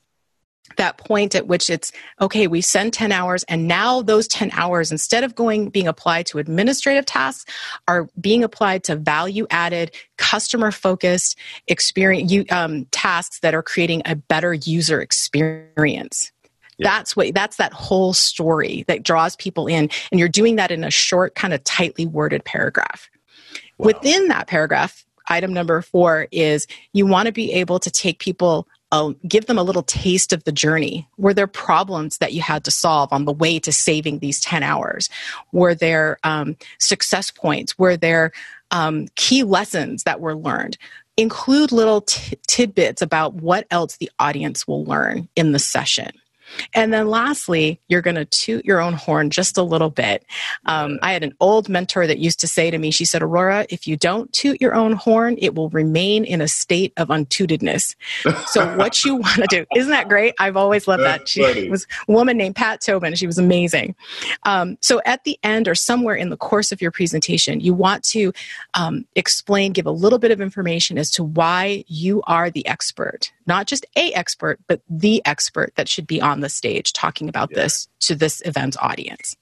that 0.77 0.99
point 0.99 1.35
at 1.35 1.47
which 1.47 1.71
it's 1.71 1.93
okay 2.21 2.47
we 2.47 2.61
send 2.61 2.93
10 2.93 3.13
hours 3.13 3.45
and 3.45 3.67
now 3.67 4.03
those 4.03 4.29
10 4.29 4.51
hours 4.53 4.93
instead 4.93 5.25
of 5.25 5.35
going 5.35 5.69
being 5.69 5.89
applied 5.89 6.27
to 6.27 6.39
administrative 6.39 7.07
tasks 7.07 7.51
are 7.87 8.09
being 8.21 8.45
applied 8.45 8.85
to 8.85 8.97
value 8.97 9.47
added 9.51 9.91
customer 10.17 10.71
focused 10.71 11.39
experience 11.67 12.33
um, 12.51 12.85
tasks 12.87 13.41
that 13.41 13.55
are 13.55 13.63
creating 13.63 14.03
a 14.05 14.15
better 14.15 14.55
user 14.55 15.01
experience 15.01 16.33
yeah. 16.79 16.89
that's 16.89 17.17
what 17.17 17.35
that's 17.35 17.57
that 17.57 17.73
whole 17.73 18.13
story 18.13 18.85
that 18.89 19.03
draws 19.03 19.37
people 19.37 19.67
in 19.67 19.91
and 20.11 20.19
you're 20.19 20.29
doing 20.29 20.57
that 20.57 20.71
in 20.71 20.85
a 20.85 20.91
short 20.91 21.35
kind 21.35 21.53
of 21.53 21.63
tightly 21.65 22.07
worded 22.07 22.45
paragraph 22.45 23.09
wow. 23.79 23.87
within 23.87 24.29
that 24.29 24.47
paragraph 24.47 25.05
item 25.29 25.53
number 25.53 25.83
four 25.83 26.27
is 26.31 26.67
you 26.93 27.07
want 27.07 27.27
to 27.27 27.33
be 27.33 27.53
able 27.53 27.79
to 27.79 27.91
take 27.91 28.19
people 28.19 28.67
uh, 28.91 29.13
give 29.27 29.47
them 29.47 29.59
a 29.59 29.63
little 29.63 29.83
taste 29.83 30.33
of 30.33 30.45
the 30.45 30.53
journey. 30.53 31.07
Were 31.17 31.35
there 31.35 31.47
problems 31.47 32.19
that 32.19 32.33
you 32.33 32.41
had 32.41 32.65
to 32.65 32.71
solve 32.71 33.13
on 33.13 33.25
the 33.25 33.33
way 33.33 33.59
to 33.61 33.73
saving 33.73 34.19
these 34.19 34.41
10 34.41 34.63
hours? 34.63 35.11
Were 35.53 35.75
there 35.75 36.19
um, 36.25 36.57
success 36.79 37.31
points? 37.31 37.79
Were 37.79 37.97
there 37.97 38.33
um, 38.71 39.09
key 39.17 39.43
lessons 39.43 40.05
that 40.05 40.21
were 40.21 40.35
learned? 40.35 40.79
Include 41.17 41.73
little 41.73 42.03
t- 42.03 42.39
tidbits 42.47 43.03
about 43.03 43.35
what 43.35 43.67
else 43.71 43.97
the 43.97 44.11
audience 44.19 44.67
will 44.67 44.85
learn 44.85 45.29
in 45.37 45.53
the 45.53 45.59
session. 45.59 46.11
And 46.75 46.93
then 46.93 47.09
lastly, 47.09 47.81
you're 47.89 48.03
going 48.03 48.17
to 48.17 48.25
toot 48.25 48.65
your 48.65 48.81
own 48.81 48.95
horn 48.95 49.31
just 49.31 49.57
a 49.57 49.63
little 49.63 49.91
bit. 49.91 50.25
Um, 50.67 50.99
I 51.03 51.13
had 51.13 51.23
an 51.23 51.35
old 51.41 51.69
mentor 51.69 52.07
that 52.07 52.19
used 52.19 52.41
to 52.41 52.49
say 52.49 52.71
to 52.71 52.79
me, 52.79 52.91
she 52.91 53.05
said, 53.05 53.23
Aurora, 53.23 53.67
if 53.69 53.87
you 53.87 53.97
don't 53.97 54.33
toot 54.33 54.61
your 54.61 54.75
own 54.75 54.93
horn, 54.93 55.37
it 55.39 55.55
will 55.55 55.69
remain 55.71 56.25
in 56.25 56.41
a 56.41 56.49
state 56.49 56.93
of 56.97 57.09
untootedness. 57.09 57.95
So 58.47 58.77
what 58.77 59.05
you 59.05 59.17
want 59.17 59.37
to 59.37 59.47
do, 59.49 59.67
isn't 59.77 59.91
that 59.91 60.09
great? 60.09 60.35
I've 60.39 60.57
always 60.57 60.89
loved 60.89 61.03
That's 61.03 61.23
that. 61.23 61.29
She 61.29 61.43
funny. 61.43 61.69
was 61.69 61.87
a 62.09 62.13
woman 62.13 62.37
named 62.37 62.57
Pat 62.57 62.81
Tobin. 62.81 63.15
She 63.15 63.27
was 63.27 63.39
amazing. 63.39 63.95
Um, 64.45 64.79
so 64.81 65.01
at 65.05 65.25
the 65.25 65.39
end 65.43 65.69
or 65.69 65.75
somewhere 65.75 66.15
in 66.15 66.31
the 66.31 66.37
course 66.37 66.73
of 66.73 66.81
your 66.81 66.91
presentation, 66.91 67.61
you 67.61 67.75
want 67.75 68.05
to 68.05 68.33
um, 68.75 69.07
explain, 69.15 69.73
give 69.73 69.87
a 69.87 69.91
little 69.91 70.19
bit 70.19 70.31
of 70.31 70.41
information 70.41 70.99
as 70.99 71.11
to 71.13 71.25
why 71.25 71.85
you 71.87 72.23
are 72.27 72.51
the 72.51 72.67
expert, 72.67 73.33
not 73.49 73.67
just 73.67 73.85
a 73.97 74.13
expert, 74.13 74.61
but 74.69 74.81
the 74.89 75.21
expert 75.25 75.73
that 75.77 75.89
should 75.89 76.07
be 76.07 76.21
on 76.21 76.41
the 76.41 76.49
stage 76.49 76.93
talking 76.93 77.29
about 77.29 77.51
yeah. 77.51 77.63
this 77.63 77.89
to 78.01 78.15
this 78.15 78.43
event's 78.45 78.77
audience. 78.77 79.37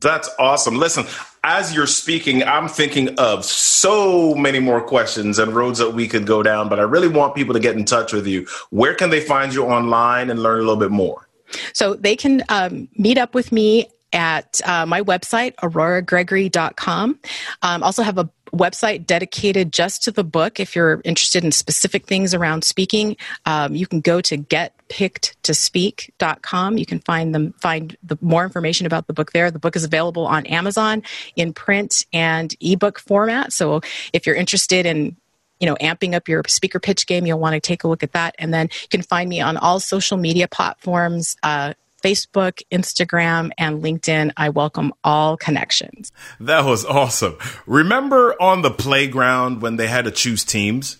That's 0.00 0.30
awesome. 0.38 0.76
Listen, 0.76 1.06
as 1.42 1.74
you're 1.74 1.86
speaking, 1.86 2.44
I'm 2.44 2.68
thinking 2.68 3.18
of 3.18 3.44
so 3.44 4.34
many 4.34 4.58
more 4.58 4.80
questions 4.80 5.38
and 5.38 5.54
roads 5.54 5.78
that 5.78 5.90
we 5.90 6.06
could 6.06 6.26
go 6.26 6.42
down, 6.42 6.68
but 6.68 6.78
I 6.78 6.82
really 6.82 7.08
want 7.08 7.34
people 7.34 7.54
to 7.54 7.60
get 7.60 7.76
in 7.76 7.84
touch 7.84 8.12
with 8.12 8.26
you. 8.26 8.46
Where 8.70 8.94
can 8.94 9.10
they 9.10 9.20
find 9.20 9.52
you 9.54 9.64
online 9.64 10.30
and 10.30 10.42
learn 10.42 10.58
a 10.58 10.62
little 10.62 10.76
bit 10.76 10.90
more? 10.90 11.28
So 11.72 11.94
they 11.94 12.16
can 12.16 12.42
um, 12.48 12.88
meet 12.96 13.18
up 13.18 13.34
with 13.34 13.52
me 13.52 13.86
at 14.12 14.60
uh, 14.64 14.86
my 14.86 15.02
website, 15.02 15.54
auroragregory.com. 15.56 17.20
Um, 17.62 17.82
also 17.82 18.02
have 18.02 18.18
a 18.18 18.28
website 18.56 19.06
dedicated 19.06 19.72
just 19.72 20.02
to 20.04 20.10
the 20.10 20.24
book. 20.24 20.60
If 20.60 20.76
you're 20.76 21.00
interested 21.04 21.44
in 21.44 21.52
specific 21.52 22.06
things 22.06 22.32
around 22.34 22.64
speaking, 22.64 23.16
um, 23.44 23.74
you 23.74 23.86
can 23.86 24.00
go 24.00 24.22
to 24.22 24.38
getpickedtospeak.com. 24.38 26.78
You 26.78 26.86
can 26.86 27.00
find 27.00 27.34
them, 27.34 27.52
find 27.60 27.94
the 28.02 28.16
more 28.20 28.44
information 28.44 28.86
about 28.86 29.06
the 29.06 29.12
book 29.12 29.32
there. 29.32 29.50
The 29.50 29.58
book 29.58 29.76
is 29.76 29.84
available 29.84 30.26
on 30.26 30.46
Amazon 30.46 31.02
in 31.36 31.52
print 31.52 32.06
and 32.12 32.54
ebook 32.60 32.98
format. 32.98 33.52
So 33.52 33.82
if 34.12 34.26
you're 34.26 34.36
interested 34.36 34.86
in 34.86 35.16
you 35.60 35.66
know 35.66 35.76
amping 35.76 36.14
up 36.14 36.28
your 36.28 36.42
speaker 36.48 36.78
pitch 36.78 37.06
game 37.06 37.24
you'll 37.24 37.38
want 37.38 37.54
to 37.54 37.60
take 37.60 37.82
a 37.82 37.88
look 37.88 38.02
at 38.02 38.12
that 38.12 38.34
and 38.38 38.52
then 38.52 38.68
you 38.82 38.88
can 38.90 39.00
find 39.00 39.26
me 39.26 39.40
on 39.40 39.56
all 39.56 39.80
social 39.80 40.18
media 40.18 40.46
platforms 40.46 41.34
uh, 41.42 41.72
Facebook, 42.02 42.62
Instagram, 42.70 43.50
and 43.58 43.82
LinkedIn. 43.82 44.32
I 44.36 44.50
welcome 44.50 44.92
all 45.04 45.36
connections. 45.36 46.12
That 46.40 46.64
was 46.64 46.84
awesome. 46.84 47.36
Remember 47.66 48.40
on 48.40 48.62
the 48.62 48.70
playground 48.70 49.62
when 49.62 49.76
they 49.76 49.86
had 49.86 50.04
to 50.04 50.10
choose 50.10 50.44
teams? 50.44 50.98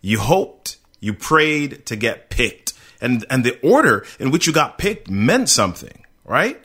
You 0.00 0.18
hoped, 0.18 0.76
you 1.00 1.14
prayed 1.14 1.86
to 1.86 1.96
get 1.96 2.30
picked. 2.30 2.72
And, 3.00 3.24
and 3.30 3.44
the 3.44 3.58
order 3.60 4.06
in 4.18 4.30
which 4.30 4.46
you 4.46 4.52
got 4.52 4.78
picked 4.78 5.10
meant 5.10 5.48
something, 5.48 6.04
right? 6.24 6.62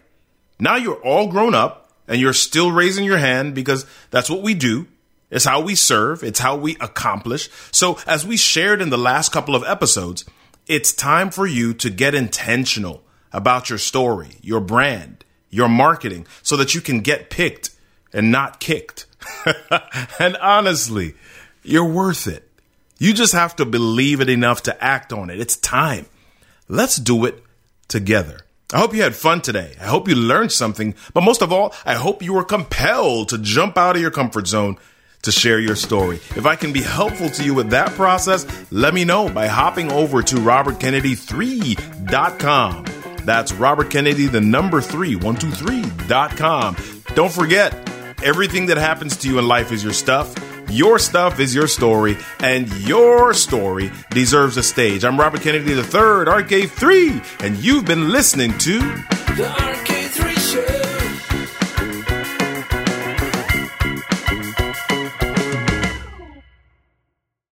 Now 0.59 0.75
you're 0.75 1.01
all 1.01 1.27
grown 1.27 1.55
up 1.55 1.91
and 2.07 2.19
you're 2.19 2.33
still 2.33 2.71
raising 2.71 3.05
your 3.05 3.17
hand 3.17 3.55
because 3.55 3.85
that's 4.11 4.29
what 4.29 4.41
we 4.41 4.53
do. 4.53 4.87
It's 5.29 5.45
how 5.45 5.61
we 5.61 5.75
serve. 5.75 6.23
It's 6.23 6.39
how 6.39 6.55
we 6.55 6.75
accomplish. 6.81 7.49
So 7.71 7.99
as 8.07 8.25
we 8.25 8.35
shared 8.35 8.81
in 8.81 8.89
the 8.89 8.97
last 8.97 9.31
couple 9.31 9.55
of 9.55 9.63
episodes, 9.63 10.25
it's 10.67 10.91
time 10.91 11.29
for 11.29 11.45
you 11.45 11.73
to 11.75 11.89
get 11.89 12.15
intentional 12.15 13.03
about 13.31 13.69
your 13.69 13.79
story, 13.79 14.37
your 14.41 14.59
brand, 14.59 15.23
your 15.49 15.69
marketing, 15.69 16.27
so 16.41 16.57
that 16.57 16.75
you 16.75 16.81
can 16.81 17.01
get 17.01 17.29
picked 17.29 17.71
and 18.13 18.31
not 18.31 18.59
kicked. 18.59 19.05
and 20.19 20.35
honestly, 20.37 21.15
you're 21.63 21.85
worth 21.85 22.27
it. 22.27 22.47
You 22.97 23.13
just 23.13 23.33
have 23.33 23.55
to 23.57 23.65
believe 23.65 24.21
it 24.21 24.29
enough 24.29 24.63
to 24.63 24.83
act 24.83 25.13
on 25.13 25.29
it. 25.29 25.39
It's 25.39 25.55
time. 25.55 26.07
Let's 26.67 26.97
do 26.97 27.25
it 27.25 27.43
together. 27.87 28.41
I 28.71 28.79
hope 28.79 28.93
you 28.93 29.01
had 29.01 29.15
fun 29.15 29.41
today. 29.41 29.75
I 29.81 29.85
hope 29.85 30.07
you 30.07 30.13
learned 30.15 30.51
something, 30.51 30.93
but 31.13 31.23
most 31.23 31.41
of 31.41 31.51
all, 31.51 31.73
I 31.85 31.95
hope 31.95 32.21
you 32.21 32.33
were 32.33 32.43
compelled 32.43 33.29
to 33.29 33.39
jump 33.39 33.77
out 33.77 33.95
of 33.95 34.01
your 34.01 34.11
comfort 34.11 34.47
zone 34.47 34.77
to 35.23 35.31
share 35.31 35.59
your 35.59 35.75
story. 35.75 36.17
If 36.35 36.45
I 36.45 36.55
can 36.55 36.71
be 36.71 36.81
helpful 36.81 37.31
to 37.31 37.43
you 37.43 37.55
with 37.55 37.71
that 37.71 37.93
process, 37.93 38.45
let 38.71 38.93
me 38.93 39.05
know 39.05 39.27
by 39.29 39.47
hopping 39.47 39.91
over 39.91 40.21
to 40.21 40.35
robertkennedy3.com. 40.35 42.98
That's 43.29 43.53
Robert 43.53 43.91
Kennedy, 43.91 44.25
the 44.25 44.41
number 44.41 44.81
three, 44.81 45.13
123.com. 45.13 46.75
Don't 47.13 47.31
forget, 47.31 47.71
everything 48.23 48.65
that 48.65 48.77
happens 48.77 49.15
to 49.17 49.29
you 49.29 49.37
in 49.37 49.47
life 49.47 49.71
is 49.71 49.83
your 49.83 49.93
stuff. 49.93 50.33
Your 50.67 50.97
stuff 50.97 51.39
is 51.39 51.53
your 51.53 51.67
story, 51.67 52.17
and 52.39 52.67
your 52.79 53.35
story 53.35 53.91
deserves 54.09 54.57
a 54.57 54.63
stage. 54.63 55.05
I'm 55.05 55.19
Robert 55.19 55.41
Kennedy 55.41 55.73
III, 55.73 55.83
RK3, 55.83 57.43
and 57.43 57.55
you've 57.57 57.85
been 57.85 58.09
listening 58.09 58.57
to 58.57 58.79
The 58.79 59.98